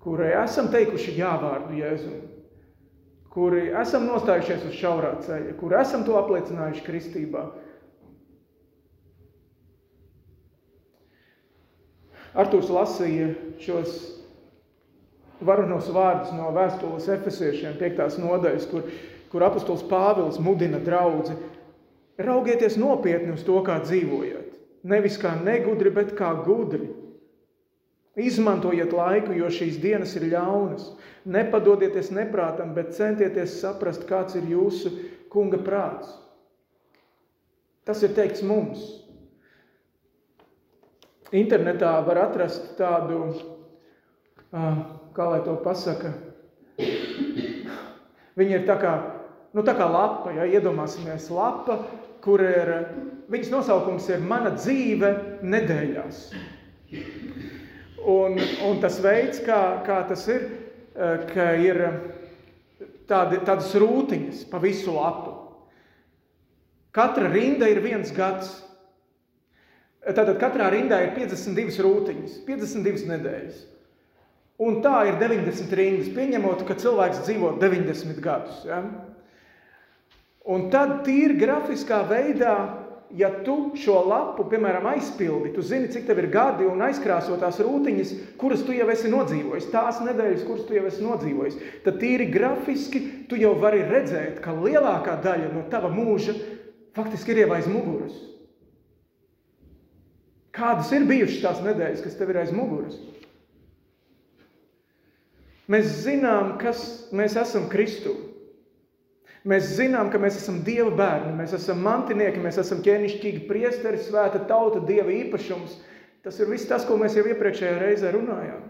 Kurai 0.06 0.30
esam 0.44 0.68
teikuši 0.70 1.16
jāvārdu 1.18 1.80
Jēzum, 1.80 2.18
kuri 3.34 3.72
esam 3.75 4.04
nostājušies 4.06 4.68
uz 4.68 4.76
šaurā 4.78 5.16
ceļa, 5.25 5.56
kuri 5.58 5.80
esam 5.80 6.04
to 6.06 6.14
apliecinājuši 6.20 6.84
kristībā. 6.86 7.42
Artūrs 12.38 12.70
lasīja 12.70 13.32
šos 13.64 13.96
varonos 15.42 15.88
vārdus 15.90 16.30
no 16.36 16.52
vēstules 16.54 17.08
efesiešiem, 17.16 17.75
piektās 17.80 18.20
nodaļas, 18.20 18.68
kur, 18.70 18.86
kur 19.32 19.46
apustuls 19.48 19.82
Pāvils 19.90 20.38
mudina 20.38 20.78
draudzi. 20.78 21.34
Raugieties 22.22 22.78
nopietni 22.78 23.34
uz 23.34 23.42
to, 23.44 23.58
kā 23.66 23.80
dzīvojat. 23.82 24.54
Nevis 24.86 25.18
kā 25.18 25.34
negudri, 25.42 25.90
bet 25.90 26.14
kā 26.16 26.30
gudri 26.46 26.92
Izmantojiet 28.16 28.94
laiku, 28.96 29.35
jo 29.37 29.49
šīs 29.52 29.76
dienas 29.82 30.14
ir 30.16 30.30
ļaunas. 30.32 30.88
Nepadodieties 31.28 32.08
neprātam, 32.16 32.73
bet 32.76 32.94
centieties 32.96 33.58
saprast, 33.61 34.06
kāds 34.08 34.38
ir 34.38 34.46
jūsu 34.49 34.92
kunga 35.32 35.61
prāts. 35.61 36.14
Tas 37.85 38.00
ir 38.02 38.14
teikts 38.16 38.40
mums. 38.46 38.87
Internetā 41.37 41.92
var 42.06 42.23
atrast 42.25 42.73
tādu, 42.78 43.20
kā 44.50 45.28
lai 45.28 45.42
to 45.44 45.58
pasaka, 45.61 46.14
viņa 48.38 48.61
ir 48.61 48.66
tā 48.68 48.78
kā, 48.80 48.94
nu 49.52 49.66
tā 49.66 49.75
kā 49.76 49.90
lapa, 49.90 50.32
ja 50.38 50.46
iedomāsimies 50.56 51.28
lapa, 51.35 51.80
kur 52.25 52.42
ir, 52.46 52.73
viņas 53.30 53.52
nosaukums 53.52 54.08
ir 54.14 54.23
mana 54.25 54.54
dzīve 54.56 55.12
nedēļās. 55.42 56.26
Un, 58.06 58.38
un 58.62 58.78
tas 58.78 59.00
veids, 59.02 59.40
kā, 59.42 59.82
kā 59.86 59.98
tas 60.06 60.22
ir, 60.30 60.44
ka 61.32 61.48
ir 61.58 61.80
tādi, 63.10 63.40
tādas 63.42 63.72
rūtiņas 63.75 64.44
pa 64.50 64.60
visu 64.62 64.94
lapu. 64.94 65.34
Katra 66.94 67.28
rinda 67.32 67.66
ir 67.68 67.82
viens 67.84 68.12
gads. 68.14 68.52
Tātad 70.06 70.38
katrā 70.38 70.68
rindā 70.70 71.00
ir 71.02 71.16
52 71.16 71.82
rūtiņas, 71.82 72.38
52 72.46 73.10
nedēļas. 73.10 73.58
Un 74.62 74.78
tā 74.84 75.00
ir 75.10 75.18
90 75.20 75.75
rindas, 75.76 76.12
pieņemot, 76.14 76.62
ka 76.64 76.78
cilvēks 76.78 77.25
dzīvo 77.26 77.56
90 77.60 78.22
gadus. 78.25 78.62
Ja? 78.64 78.78
Un 80.46 80.68
tad 80.72 81.00
tīri 81.04 81.36
grafiskā 81.42 82.04
veidā, 82.08 82.54
ja 83.14 83.30
tu 83.44 83.72
šo 83.78 84.00
lapu, 84.08 84.46
piemēram, 84.50 84.86
aizpildi, 84.90 85.52
tu 85.54 85.62
zini, 85.62 85.90
cik 85.92 86.06
tev 86.08 86.20
ir 86.22 86.28
gadi 86.32 86.66
un 86.66 86.82
aizkrāso 86.86 87.36
tās 87.40 87.60
rūtiņas, 87.62 88.12
kuras 88.40 88.64
tu 88.66 88.75
jau 88.75 88.88
esi 88.92 89.10
nodzīvojis, 89.12 89.70
tās 89.72 90.00
nedēļas, 90.04 90.44
kuras 90.48 90.66
tu 90.66 90.76
jau 90.76 90.84
esi 90.88 91.04
nodzīvojis, 91.04 91.58
tad 91.86 92.00
tīri 92.02 92.28
grafiski 92.32 93.02
tu 93.30 93.38
jau 93.40 93.54
vari 93.62 93.84
redzēt, 93.86 94.40
ka 94.44 94.54
lielākā 94.56 95.18
daļa 95.25 95.52
no 95.54 95.66
tava 95.72 95.90
mūža 95.92 96.34
faktiski 96.96 97.34
ir 97.34 97.44
jau 97.44 97.52
aiz 97.56 97.68
muguras. 97.70 98.16
Kādas 100.56 100.88
ir 100.96 101.04
bijušas 101.04 101.42
tās 101.44 101.60
nedēļas, 101.66 102.02
kas 102.04 102.16
tev 102.16 102.32
ir 102.32 102.40
aiz 102.40 102.52
muguras? 102.56 102.96
Mēs 105.70 105.90
zinām, 106.04 106.54
kas 106.62 106.80
mēs 107.14 107.34
esam 107.38 107.66
Kristu. 107.68 108.14
Mēs 109.46 109.68
zinām, 109.76 110.08
ka 110.10 110.18
mēs 110.18 110.40
esam 110.40 110.58
Dieva 110.66 110.90
bērni, 110.98 111.36
mēs 111.38 111.52
esam 111.54 111.78
mantinieki, 111.86 112.40
mēs 112.42 112.58
esam 112.58 112.80
ķēnišķīgi 112.82 113.44
priesteri, 113.46 114.00
svēta 114.02 114.40
tauta, 114.48 114.80
Dieva 114.88 115.12
īpašums. 115.14 115.76
Tas 116.26 116.40
ir 116.42 116.50
viss 116.50 116.66
tas, 116.66 116.82
ko 116.88 116.96
mēs 116.98 117.14
jau 117.14 117.22
iepriekšējā 117.30 117.76
reizē 117.78 118.10
runājām. 118.16 118.64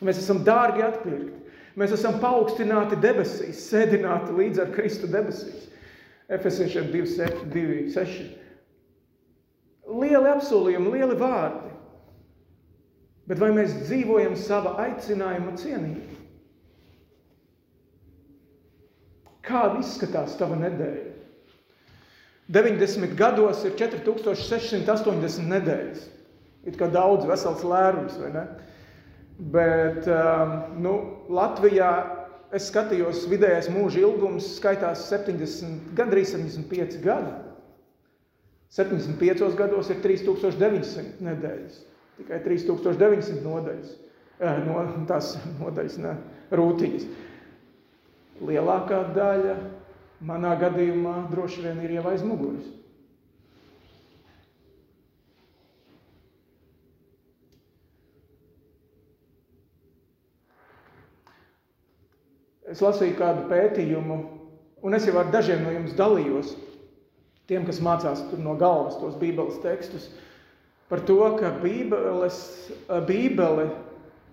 Mēs 0.00 0.22
esam 0.22 0.40
dārgi 0.46 0.84
atpirkti. 0.86 1.42
Mēs 1.76 1.92
esam 1.92 2.16
paaugstināti 2.22 2.96
debesīs, 3.02 3.60
sēdināti 3.68 4.32
līdz 4.32 4.62
ar 4.64 4.72
Kristu 4.72 5.10
debesīs. 5.12 5.66
Efesiešiem 6.32 6.88
2,6. 6.94 8.30
Lieli 9.86 10.30
apsolījumi, 10.32 10.94
lieli 10.96 11.18
vārdi. 11.20 11.74
Bet 13.28 13.42
vai 13.42 13.52
mēs 13.54 13.76
dzīvojam 13.84 14.38
sava 14.40 14.72
aicinājuma 14.86 15.52
cienīgi? 15.60 16.16
Kāda 19.46 19.80
izskatās 19.82 20.34
tava 20.40 20.58
nedēļa? 20.58 21.12
90 22.52 23.14
gados 23.18 23.64
ir 23.66 23.74
4680 23.78 25.48
nedēļas. 25.50 26.04
It 26.66 26.78
kā 26.78 26.88
daudz, 26.90 27.26
vesels 27.26 27.62
lērums, 27.66 28.18
vai 28.18 28.30
ne? 28.34 28.44
Bet 29.52 30.06
um, 30.10 30.54
nu, 30.82 30.94
Latvijā 31.30 31.90
es 32.54 32.70
skatījos, 32.70 33.26
vidējais 33.30 33.68
mūža 33.74 34.00
ilgums 34.02 34.54
skaitās 34.56 35.04
70, 35.10 35.92
gandrīz 35.98 36.32
75 36.34 37.02
gadi. 37.04 37.34
75 38.76 39.54
gados 39.58 39.90
ir 39.92 40.00
3900 40.02 41.22
nedēļas. 41.26 41.78
Tikai 42.16 42.40
3900 42.44 43.44
nodaļas, 43.44 43.92
eh, 44.40 44.58
no, 44.64 44.80
tās 45.08 45.34
nodaļas, 45.60 45.98
ne, 46.02 46.14
rūtiņas. 46.56 47.06
Lielākā 48.44 49.00
daļa 49.16 49.54
manā 50.28 50.56
gadījumā 50.60 51.26
droši 51.30 51.62
vien 51.64 51.80
ir 51.84 51.96
jau 51.96 52.04
aiz 52.10 52.24
muguras. 52.24 52.66
Es 62.66 62.82
lasīju 62.82 63.14
kādu 63.16 63.46
pētījumu, 63.48 64.16
un 64.84 64.96
es 64.96 65.06
jau 65.06 65.14
ar 65.20 65.30
dažiem 65.32 65.62
no 65.64 65.70
jums 65.72 65.94
dalījos, 65.96 66.56
tiem, 67.48 67.64
kas 67.64 67.78
mācās 67.80 68.24
no 68.42 68.56
galvas 68.58 68.98
tos 69.00 69.14
bībeles 69.20 69.60
tekstus, 69.62 70.10
par 70.90 71.00
to, 71.06 71.20
ka 71.38 71.54
bībeles, 71.62 72.40
bībele, 73.08 73.70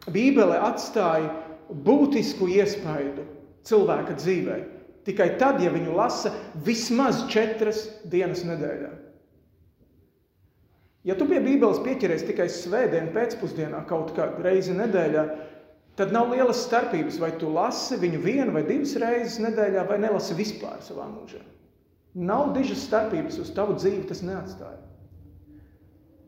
bībele 0.10 0.58
atstāja 0.66 1.30
būtisku 1.86 2.50
iespaidu 2.52 3.24
cilvēka 3.68 4.18
dzīvē. 4.20 4.60
Tikai 5.04 5.34
tad, 5.40 5.60
ja 5.64 5.72
viņu 5.74 5.96
lasa 5.98 6.32
vismaz 6.64 7.26
četras 7.32 7.86
dienas 8.08 8.46
nedēļā. 8.48 8.92
Ja 11.04 11.18
tu 11.20 11.28
pie 11.28 11.42
Bībeles 11.44 11.82
pieķeries 11.84 12.24
tikai 12.24 12.48
svētdien 12.52 13.10
pēcpusdienā 13.16 13.82
kaut 13.90 14.14
kādu 14.16 14.46
reizi 14.46 14.72
nedēļā, 14.78 15.26
tad 16.00 16.14
nav 16.16 16.32
lielas 16.32 16.64
starpības, 16.64 17.20
vai 17.20 17.34
tu 17.42 17.52
lasi 17.52 18.00
viņu 18.00 18.22
vienu 18.24 18.56
vai 18.56 18.64
divas 18.68 18.96
reizes 19.04 19.36
nedēļā, 19.44 19.84
vai 19.90 20.00
nelasi 20.00 20.38
vispār 20.38 20.80
savā 20.86 21.10
mūžā. 21.12 21.44
Nav 22.16 22.54
dižas 22.56 22.86
starpības 22.88 23.42
uz 23.44 23.52
tavu 23.52 23.76
dzīvi, 23.76 24.06
tas 24.08 24.24
neatstāja. 24.24 24.80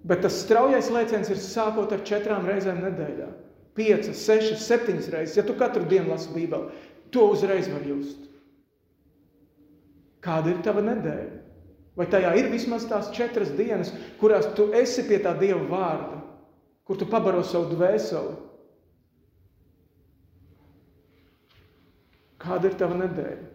Bet 0.05 0.21
tas 0.25 0.37
straujais 0.43 0.91
lēciens 0.93 1.31
ir 1.31 1.39
sākot 1.41 1.93
ar 1.95 2.03
četrām 2.05 2.45
reizēm 2.45 2.83
nedēļā. 2.83 3.29
Piecas, 3.75 4.19
sešas, 4.27 4.67
septiņas 4.67 5.07
reizes. 5.13 5.37
Ja 5.39 5.43
tu 5.47 5.55
katru 5.59 5.83
dienu 5.89 6.13
lasi 6.13 6.29
Bībeli, 6.35 6.71
to 7.15 7.25
uzreiz 7.31 7.71
var 7.71 7.87
just. 7.87 8.21
Kāda 10.25 10.51
ir 10.51 10.61
tava 10.65 10.83
nedēļa? 10.83 11.41
Vai 11.95 12.07
tajā 12.11 12.33
ir 12.35 12.49
vismaz 12.51 12.83
tās 12.89 13.07
četras 13.15 13.53
dienas, 13.55 13.93
kurās 14.19 14.49
tu 14.57 14.67
esi 14.75 15.05
pie 15.07 15.21
tā 15.23 15.31
Dieva 15.39 15.63
vārda, 15.69 16.19
kur 16.83 16.99
tu 16.99 17.07
pabaro 17.07 17.43
savu 17.45 17.71
dvēseli? 17.71 18.35
Kāda 22.45 22.69
ir 22.69 22.75
tava 22.77 22.99
nedēļa? 22.99 23.47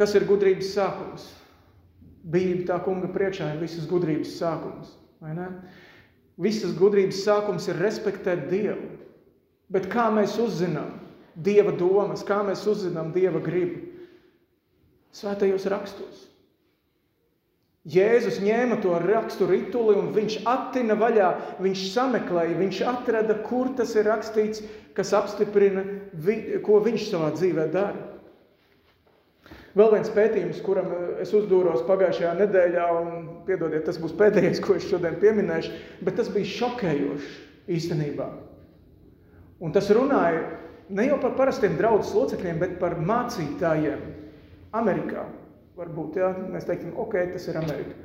Kas 0.00 0.16
ir 0.16 0.24
gudrības 0.26 0.72
sākums? 0.74 1.28
Bībele 2.24 2.64
tā 2.66 2.80
kunga 2.82 3.10
priekšā 3.12 3.52
ir 3.52 3.60
visas 3.60 3.84
gudrības 3.86 4.32
sākums. 4.40 4.96
Visas 6.40 6.72
gudrības 6.78 7.20
sākums 7.26 7.68
ir 7.68 7.78
respektēt 7.84 8.48
Dievu. 8.48 8.88
Bet 9.70 9.90
kā 9.92 10.08
mēs 10.14 10.38
uzzinām 10.40 11.03
Dieva 11.34 11.72
domas, 11.74 12.22
kā 12.26 12.42
mēs 12.46 12.62
uzzinām 12.70 13.10
Dieva 13.14 13.42
gribu? 13.42 13.82
Svētajos 15.14 15.66
rakstos. 15.70 16.22
Jēzus 17.84 18.38
ņēma 18.40 18.78
to 18.80 18.94
rakstu 19.02 19.44
rituli 19.50 19.98
un 20.00 20.08
viņš 20.14 20.38
attina 20.48 20.96
vaļā, 20.96 21.28
viņš 21.60 21.82
sameklēja, 21.92 22.56
viņš 22.56 22.80
atrada, 22.88 23.36
kur 23.44 23.74
tas 23.76 23.92
ir 23.98 24.08
rakstīts, 24.08 24.62
kas 24.96 25.12
apstiprina, 25.12 25.84
ko 26.64 26.80
viņš 26.86 27.10
savā 27.10 27.28
dzīvē 27.36 27.68
dara. 27.74 28.14
Vēl 29.74 29.90
viens 29.90 30.10
pētījums, 30.14 30.62
kuram 30.62 30.90
eh, 30.94 31.06
es 31.24 31.32
uzdūros 31.34 31.82
pagājušajā 31.88 32.32
nedēļā, 32.38 32.84
un 32.94 33.24
piedodiet, 33.46 33.82
tas 33.88 33.98
būs 34.00 34.14
pēdējais, 34.16 34.62
ko 34.62 34.78
es 34.78 34.86
šodien 34.86 35.18
pieminēšu, 35.20 35.72
bet 36.06 36.16
tas 36.20 36.30
bija 36.32 36.50
šokējoši 36.52 37.32
īstenībā. 37.74 38.28
Un 39.64 39.74
tas 39.74 39.90
runāja 39.94 40.44
ne 40.88 41.06
jau 41.08 41.18
par 41.22 41.34
parastiem 41.38 41.78
draudzes 41.78 42.14
locekļiem, 42.16 42.60
bet 42.60 42.76
par 42.80 42.98
mācītājiem 43.00 44.04
Amerikā. 44.76 45.26
Varbūt, 45.78 46.20
jā, 46.20 46.30
mēs 46.52 46.68
teiktu, 46.68 46.92
ok, 47.02 47.16
tas 47.32 47.48
ir 47.50 47.58
Amerika. 47.58 47.96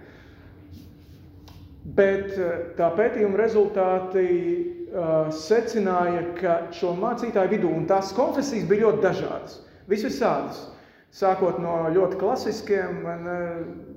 Bet 2.00 2.34
eh, 2.34 2.56
tā 2.78 2.90
pētījuma 2.98 3.38
rezultāti 3.40 4.26
uh, 4.26 5.30
secināja, 5.34 6.24
ka 6.38 6.58
šo 6.76 6.96
mācītāju 6.98 7.54
vidū, 7.54 7.70
un 7.74 7.86
tās 7.90 8.12
konfesijas 8.18 8.68
bija 8.70 8.88
ļoti 8.88 9.06
dažādas, 9.06 9.62
visvisādas, 9.90 10.68
Sākot 11.10 11.58
no 11.58 11.88
ļoti 11.90 12.20
klasiskiem 12.22 13.00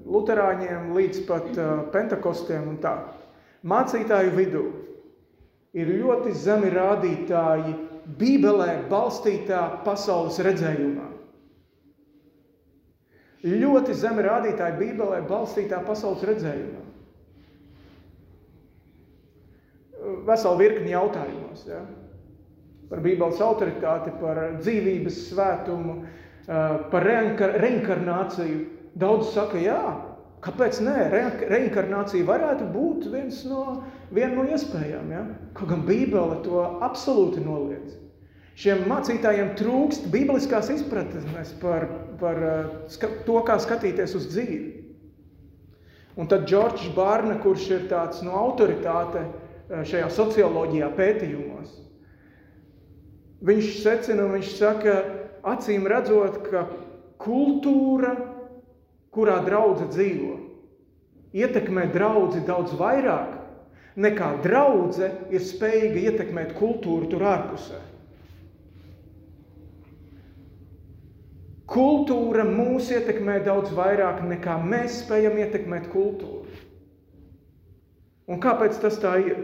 luterāņiem 0.09 0.95
līdz 0.97 1.19
pat 1.29 1.51
uh, 1.61 1.83
pentakostiem 1.93 2.71
un 2.71 2.79
tā. 2.81 2.95
Mācītāju 3.69 4.33
vidū 4.33 4.63
ir 5.77 5.91
ļoti 6.01 6.33
zemi 6.33 6.71
rādītāji 6.73 7.75
Bībelē 8.19 8.83
balstītā 8.91 9.63
pasaules 9.87 10.41
redzējumā. 10.43 11.09
Ļoti 13.43 13.95
zemi 13.99 14.23
rādītāji 14.27 14.79
Bībelē 14.79 15.21
balstītā 15.27 15.83
pasaules 15.87 16.23
redzējumā. 16.27 16.83
veselu 20.27 20.59
virkni 20.59 20.93
jautājumos. 20.93 21.65
Ja? 21.69 21.83
Par 22.91 23.03
Bībeles 23.05 23.41
autoritāti, 23.41 24.13
par 24.21 24.41
dzīvības 24.61 25.19
svētumu, 25.31 26.03
par 26.47 27.07
reinkarnāciju. 27.63 28.65
Daudz 29.01 29.31
saka, 29.33 29.57
jā, 29.63 29.79
kāpēc 30.43 30.81
nē, 30.83 30.97
reinkarnācija 31.51 32.27
varētu 32.27 32.69
būt 32.75 33.09
viens 33.13 33.43
no, 33.49 33.83
viena 34.15 34.35
no 34.37 34.47
iespējām. 34.51 35.11
Ja? 35.15 35.25
Kaut 35.59 35.71
gan 35.71 35.85
Bībele 35.87 36.41
to 36.47 36.63
absolūti 36.83 37.45
noliedz. 37.45 37.99
Šiem 38.59 38.85
mācītājiem 38.91 39.55
trūkst 39.57 40.11
bībeliskās 40.13 40.69
izpratnes 40.75 41.55
par, 41.63 41.87
par 42.21 42.41
to, 43.25 43.39
kā 43.47 43.57
skatīties 43.63 44.13
uz 44.19 44.29
dzīvi. 44.29 44.83
Un 46.21 46.29
tad 46.29 46.45
Džordžs 46.45 46.91
Bārna, 46.93 47.39
kurš 47.41 47.71
ir 47.73 47.87
tāds 47.89 48.21
no 48.25 48.35
autoritāte 48.37 49.25
šajā 49.89 50.11
socioloģijā 50.13 50.91
pētījumos, 50.99 51.71
viņš 53.49 53.71
secina 53.81 54.27
viņš 54.29 54.51
saka, 54.59 54.99
acīm 55.49 55.89
redzot, 55.89 56.43
ka 56.51 56.67
kultūra, 57.23 58.13
kurā 59.13 59.39
draudze 59.45 59.87
dzīvo, 59.93 60.35
ietekmē 61.37 61.87
draudzi 61.93 62.43
daudz 62.49 62.75
vairāk, 62.79 63.39
nekā 64.01 64.29
draudze 64.45 65.11
ir 65.33 65.45
spējīga 65.45 66.05
ietekmēt 66.11 66.55
kultūru 66.57 67.11
tur 67.13 67.27
ārpusē. 67.29 67.81
Kultūra 71.73 72.45
mūs 72.45 72.91
ietekmē 72.93 73.39
daudz 73.47 73.73
vairāk 73.73 74.21
nekā 74.29 74.59
mēs 74.61 74.99
spējam 75.05 75.39
ietekmēt 75.41 75.89
kultūru. 75.93 76.51
Un 78.29 78.41
kāpēc 78.41 78.77
tas 78.81 78.99
tā 79.01 79.15
ir? 79.25 79.39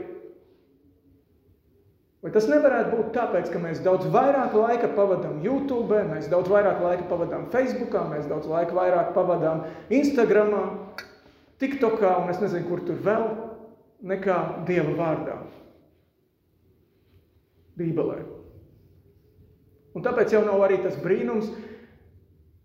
Vai 2.18 2.32
tas 2.34 2.48
nevarētu 2.50 2.96
būt 2.96 3.12
tāpēc, 3.14 3.50
ka 3.52 3.60
mēs 3.62 3.78
daudz 3.84 4.08
vairāk 4.10 4.54
laika 4.58 4.88
pavadām 4.96 5.36
YouTube, 5.44 6.00
mēs 6.08 6.26
daudz 6.30 6.50
vairāk 6.50 6.80
laika 6.82 7.04
pavadām 7.10 7.44
Facebook, 7.52 7.94
mēs 8.10 8.26
daudz 8.26 8.48
laika 8.50 8.74
vairāk 8.74 9.12
pavadām 9.14 9.62
Instagram, 9.94 10.56
TikTokā 11.62 12.16
un 12.24 12.32
es 12.32 12.42
nezinu, 12.42 12.66
kur 12.66 12.82
tur 12.86 12.98
vēl, 13.06 13.28
nekā 14.10 14.38
Dieva 14.66 14.96
vārdā, 14.98 15.38
Bībelē. 17.78 18.18
Un 19.94 20.02
tāpēc 20.02 20.34
jau 20.34 20.42
nav 20.46 20.62
arī 20.66 20.80
tas 20.82 20.98
brīnums, 20.98 21.52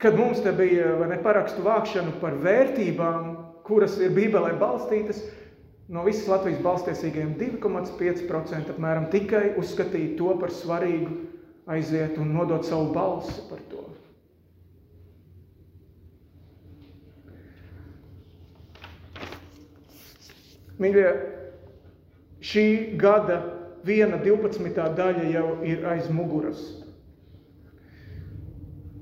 kad 0.01 0.17
mums 0.17 0.41
te 0.41 0.51
bija 0.57 0.95
ne, 1.09 1.21
parakstu 1.21 1.61
vākšana 1.65 2.17
par 2.21 2.41
vērtībām, 2.41 3.29
kuras 3.65 3.95
ir 4.01 4.13
Bībelē 4.17 4.57
balstītas, 4.61 5.21
no 5.91 6.03
visas 6.07 6.27
Latvijas 6.31 6.61
balstiesīgajiem 6.63 7.35
2,5% 7.39 8.71
apmēram 8.75 9.09
tikai 9.11 9.53
uzskatīja 9.59 10.15
to 10.19 10.35
par 10.39 10.53
svarīgu 10.53 11.17
aiziet 11.73 12.17
un 12.19 12.31
nodot 12.35 12.65
savu 12.67 12.91
balsi 12.95 13.41
par 13.49 13.59
to. 13.71 13.83
Mīļie, 20.83 21.09
šī 22.43 22.65
gada 22.99 23.37
viena 23.87 24.17
12. 24.23 24.73
daļa 24.97 25.27
jau 25.31 25.47
ir 25.67 25.85
aiz 25.87 26.09
muguras. 26.11 26.63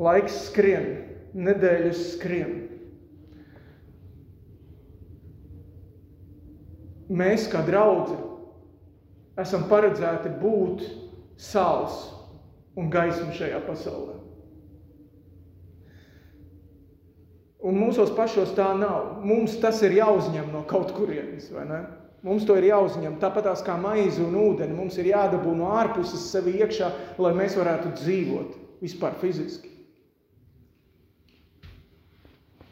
Laiks 0.01 0.35
skrien, 0.47 0.89
nedēļas 1.33 2.03
skrien. 2.15 2.61
Mēs, 7.12 7.47
kā 7.52 7.63
draugi, 7.67 8.15
esam 9.41 9.65
paredzēti 9.67 10.32
būt 10.39 10.84
sāls 11.41 12.06
un 12.80 12.91
gaisma 12.93 13.34
šajā 13.36 13.60
pasaulē. 13.67 14.19
Un 17.62 17.78
mūsos 17.78 18.13
pašos 18.17 18.56
tā 18.58 18.71
nav. 18.78 19.19
Mums 19.21 19.60
tas 19.62 19.84
ir 19.86 20.00
jāuzņem 20.00 20.47
no 20.54 20.63
kaut 20.69 20.95
kurienes, 20.95 21.52
vai 21.54 21.67
ne? 21.69 21.82
Mums 22.26 22.45
to 22.45 22.56
ir 22.58 22.69
jāuzņem. 22.69 23.19
Tāpat 23.21 23.50
kā 23.65 23.76
maize 23.82 24.21
un 24.24 24.38
ūdeni, 24.38 24.78
mums 24.78 24.97
ir 25.02 25.12
jādabū 25.12 25.54
no 25.58 25.69
ārpuses 25.78 26.30
sevi 26.32 26.56
iekšā, 26.62 26.89
lai 27.21 27.36
mēs 27.38 27.58
varētu 27.58 27.93
dzīvot 28.00 28.58
vispār 28.82 29.17
fiziski 29.21 29.71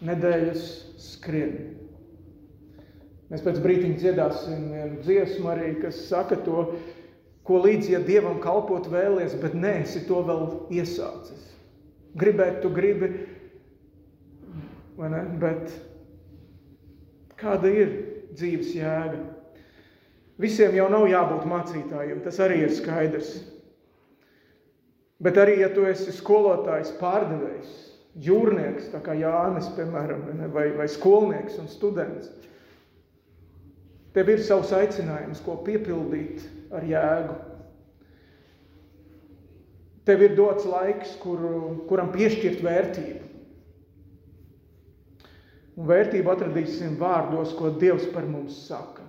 nedēļas 0.05 0.65
skrien. 1.01 1.55
Mēs 3.29 3.43
pēc 3.45 3.59
brītiņa 3.61 3.99
dziedāsim 4.01 4.69
vienu 4.73 5.01
dziesmu 5.05 5.51
arī, 5.51 5.73
kas 5.83 5.99
saka 6.09 6.39
to, 6.45 6.63
ko 7.45 7.59
līdz, 7.61 7.91
ja 7.93 7.99
Dievam 8.01 8.39
kalpot 8.41 8.89
vēlies, 8.89 9.35
bet 9.41 9.57
nē, 9.57 9.83
esi 9.83 10.01
to 10.07 10.23
vēl 10.25 10.47
iesācis. 10.73 11.43
Gribēt, 12.17 12.63
tu 12.63 12.71
gribi, 12.73 13.11
vai 14.97 15.11
ne? 15.13 15.21
Bet 15.41 15.69
kāda 17.39 17.69
ir 17.69 17.93
dzīves 18.33 18.73
jēga? 18.77 19.21
Visiem 20.39 20.73
jau 20.77 20.87
nav 20.89 21.05
jābūt 21.11 21.45
mācītājiem, 21.51 22.23
tas 22.23 22.39
arī 22.41 22.63
ir 22.63 22.73
skaidrs. 22.73 23.33
Bet 25.19 25.37
arī, 25.37 25.57
ja 25.59 25.67
tu 25.73 25.83
esi 25.83 26.13
skolotājs, 26.15 26.93
pārdevējs, 27.01 27.71
jūrnieks, 28.23 28.87
tā 28.93 29.01
kā 29.03 29.17
Jānis, 29.19 29.67
piemēram, 29.75 30.23
vai, 30.55 30.69
vai 30.77 30.87
skolnieks 30.87 31.59
un 31.59 31.67
students. 31.71 32.31
Tev 34.15 34.31
ir 34.33 34.41
savs 34.41 34.71
aicinājums, 34.73 35.41
ko 35.45 35.59
piepildīt 35.65 36.41
ar 36.73 36.85
jēgu. 36.85 37.37
Tev 40.09 40.23
ir 40.25 40.35
dots 40.37 40.65
laiks, 40.65 41.13
kuru, 41.21 41.83
kuram 41.89 42.09
piešķirt 42.15 42.63
vērtību. 42.65 43.25
Un 45.79 45.87
vērtību 45.87 46.31
atradīsim 46.33 46.97
vārdos, 46.99 47.53
ko 47.55 47.69
Dievs 47.79 48.09
par 48.11 48.25
mums 48.27 48.57
saka. 48.67 49.05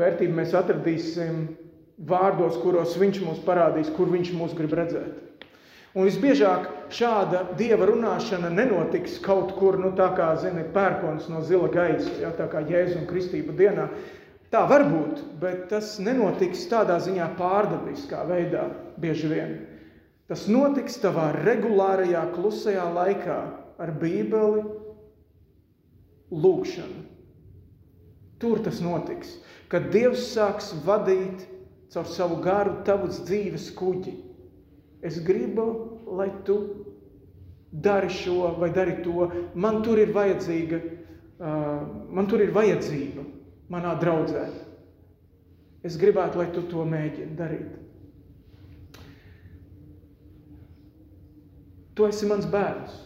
Vērtību 0.00 0.38
mēs 0.38 0.54
atradīsim 0.56 1.44
vārdos, 2.08 2.56
kuros 2.62 2.96
Viņš 2.98 3.20
mums 3.26 3.42
parādīs, 3.44 3.92
kur 3.94 4.10
Viņš 4.10 4.32
mūs 4.38 4.56
grib 4.58 4.74
redzēt. 4.80 5.29
Un 5.90 6.06
visbiežāk 6.06 6.68
šāda 6.94 7.40
dieva 7.58 7.88
runāšana 7.90 8.46
nenotiks 8.54 9.16
kaut 9.24 9.56
kur, 9.58 9.78
nu, 9.82 9.90
tā 9.98 10.12
kā, 10.14 10.28
zini, 10.38 10.62
pērkons 10.74 11.26
no 11.32 11.42
zila 11.42 11.66
gaisa, 11.72 12.12
ja, 12.22 12.30
tā 12.36 12.46
kā 12.52 12.62
Jēzus 12.62 13.00
un 13.00 13.08
Kristība 13.10 13.56
dienā. 13.58 13.88
Tā 14.54 14.62
var 14.70 14.84
būt, 14.86 15.24
bet 15.42 15.66
tas 15.70 15.96
nenotiks 16.02 16.62
tādā 16.70 17.00
ziņā 17.02 17.32
pārdabiskā 17.38 18.22
veidā 18.26 18.68
bieži 19.02 19.30
vien. 19.30 19.52
Tas 20.30 20.46
notiks 20.46 20.98
tavā 21.02 21.32
regulārajā 21.40 22.22
klusajā 22.36 22.86
laikā 22.94 23.40
ar 23.82 23.94
bībeli 23.98 24.62
lūkšanu. 26.30 27.02
Tur 28.38 28.62
tas 28.62 28.78
notiks, 28.82 29.40
kad 29.70 29.90
Dievs 29.90 30.30
sāks 30.36 30.70
vadīt 30.86 31.48
caur 31.90 32.06
savu 32.06 32.38
garu 32.46 32.78
tavus 32.86 33.24
dzīves 33.26 33.72
kuģi 33.74 34.29
Es 35.02 35.18
gribu, 35.24 35.66
lai 36.06 36.28
tu 36.44 36.58
dari 37.70 38.08
šo 38.08 38.56
vai 38.58 38.70
dari 38.70 39.00
to. 39.02 39.30
Man 39.54 39.82
tur 39.82 39.98
ir 39.98 40.12
vajadzīga, 40.12 40.80
man 42.10 42.26
tur 42.28 42.42
ir 42.44 42.52
vajadzība 42.52 43.24
manā 43.70 43.94
draudzē. 44.00 44.48
Es 45.86 45.96
gribētu, 45.96 46.42
lai 46.42 46.50
tu 46.52 46.66
to 46.68 46.84
mēģini 46.84 47.36
darīt. 47.38 47.70
Tu 51.96 52.08
esi 52.08 52.28
mans 52.28 52.44
bērns. 52.50 52.98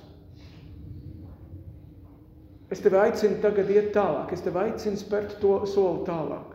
Es 2.75 2.83
tevi 2.83 2.99
aicinu 2.99 3.39
tagad 3.43 3.71
iet 3.71 3.93
tālāk, 3.95 4.33
es 4.35 4.43
tevi 4.43 4.59
aicinu 4.65 4.99
spērt 4.99 5.37
to 5.39 5.61
soli 5.71 6.03
tālāk. 6.09 6.55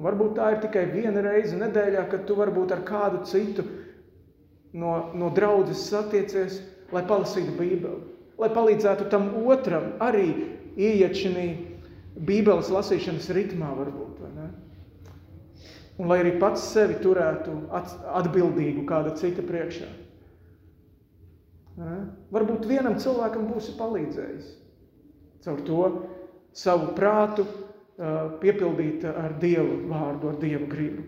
Varbūt 0.00 0.38
tā 0.38 0.54
ir 0.54 0.62
tikai 0.62 0.86
viena 0.94 1.20
reize 1.20 1.58
nedēļā, 1.60 2.06
kad 2.08 2.24
tu 2.28 2.38
varbūt 2.38 2.72
ar 2.72 2.80
kādu 2.88 3.20
citu 3.28 3.66
no, 4.72 5.10
no 5.14 5.30
draudzes 5.34 5.86
satiecies, 5.90 6.60
lai 6.94 7.02
palasītu 7.06 7.56
Bībeli, 7.58 8.00
lai 8.40 8.50
palīdzētu 8.54 9.08
tam 9.12 9.30
otram 9.46 9.92
arī 10.02 10.28
ieiet 10.76 11.18
šī 11.18 11.48
Bībeles 12.20 12.70
lasīšanas 12.74 13.30
ritmā 13.32 13.70
varbūt? 13.78 14.18
Un 16.00 16.08
lai 16.08 16.22
arī 16.22 16.32
pats 16.40 16.62
sevi 16.72 16.96
turētu 17.02 17.52
atbildīgu 17.76 18.86
kāda 18.88 19.12
cita 19.20 19.44
priekšā. 19.44 19.88
Ne? 21.80 21.96
Varbūt 22.32 22.64
vienam 22.68 22.96
cilvēkam 23.00 23.46
būsi 23.52 23.76
palīdzējis 23.78 24.48
caur 25.44 25.60
to 25.64 25.84
savu 26.56 26.92
prātu 26.96 27.46
piepildīt 28.40 29.04
ar 29.08 29.36
Dievu 29.40 29.86
vārdu, 29.90 30.32
ar 30.32 30.38
Dievu 30.40 30.68
gribu. 30.70 31.04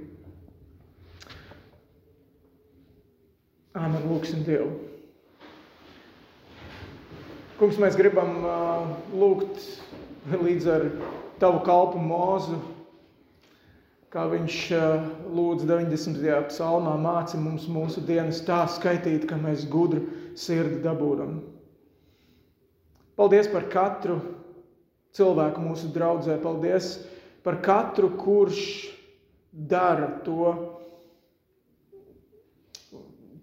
Āmen, 3.72 4.02
lūksim 4.04 4.42
Dievu. 4.44 4.68
Kungs, 7.56 7.78
mēs 7.80 7.94
gribam 7.96 8.42
uh, 8.44 8.90
lūgt 9.16 9.62
līdz 10.28 10.66
ar 10.68 10.84
tavu 11.40 11.62
kalpu 11.64 12.02
mūzu, 12.04 12.58
kā 14.12 14.26
viņš 14.28 14.58
uh, 14.76 15.06
lūdz 15.24 15.64
90. 15.70 16.20
psalmā, 16.50 16.98
māci 17.00 17.40
mums 17.40 17.64
mūsu 17.72 18.04
dienas 18.04 18.42
tā 18.44 18.60
skaitīt, 18.68 19.24
ka 19.30 19.40
mēs 19.40 19.64
gudru 19.72 20.04
sirdi 20.36 20.82
dabūdam. 20.84 21.40
Paldies 23.16 23.48
par 23.48 23.70
katru 23.72 24.18
cilvēku 25.16 25.64
mūsu 25.64 25.88
draudzē. 25.96 26.36
Paldies 26.44 26.98
par 27.40 27.62
katru, 27.64 28.12
kurš 28.20 28.68
dara 29.52 30.12
to, 30.28 30.52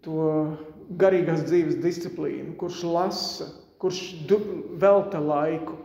to 0.06 0.24
garīgās 1.00 1.44
dzīves 1.48 1.80
disciplīnu, 1.84 2.56
kurš 2.60 2.84
lasa, 2.88 3.50
kurš 3.82 4.02
velta 4.82 5.22
laiku 5.24 5.78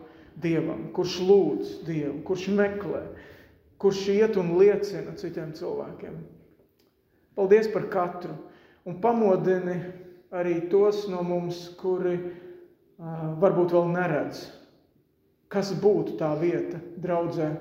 Dievam, 0.42 0.88
kurš 0.94 1.20
lūdz 1.22 1.74
Dievu, 1.86 2.16
kurš 2.26 2.48
meklē, 2.58 3.04
kurš 3.78 4.00
iet 4.16 4.38
un 4.40 4.56
liecina 4.58 5.14
citiem 5.18 5.52
cilvēkiem. 5.54 6.16
Paldies 7.38 7.68
par 7.70 7.86
katru 7.90 8.34
un 8.86 8.98
pamodini 9.02 9.76
arī 10.34 10.56
tos 10.70 11.04
no 11.10 11.22
mums, 11.26 11.68
kuri 11.78 12.16
uh, 12.18 13.38
varbūt 13.42 13.74
vēl 13.74 13.88
neredz, 13.94 14.42
kas 15.50 15.70
būtu 15.78 16.18
tā 16.18 16.32
vieta 16.40 16.80
draudzē, 17.02 17.52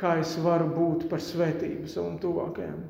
kā 0.00 0.16
es 0.22 0.34
varu 0.42 0.66
būt 0.74 1.06
par 1.10 1.22
svētību 1.22 1.86
savam 1.90 2.18
tuvākajam. 2.22 2.82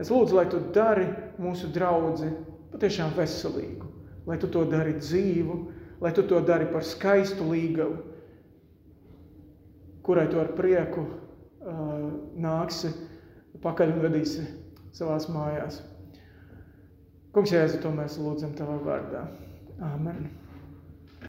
Es 0.00 0.10
lūdzu, 0.12 0.36
lai 0.36 0.46
tu 0.52 0.60
dari 0.74 1.06
mūsu 1.42 1.70
draudzi 1.74 2.30
patiešām 2.72 3.12
veselīgu, 3.16 3.88
lai 4.26 4.38
tu 4.40 4.48
to 4.50 4.64
dari 4.70 4.96
dzīvu, 4.98 5.58
lai 6.02 6.12
tu 6.16 6.24
to 6.26 6.40
dari 6.46 6.66
par 6.72 6.86
skaistu 6.86 7.46
līgavu, 7.50 7.98
kurai 10.02 10.26
tu 10.30 10.40
ar 10.42 10.50
prieku 10.58 11.04
uh, 11.06 12.06
nāksi 12.42 12.90
pakaļ 13.62 13.94
un 13.94 14.04
vedīsi 14.06 14.46
savās 14.96 15.28
mājās. 15.30 15.82
Kungs, 17.32 17.52
Jēzu, 17.54 17.80
to 17.80 17.92
mēs 17.94 18.18
lūdzam 18.20 18.52
Tavā 18.58 18.76
vārdā. 18.84 19.22
Āmen. 19.92 20.26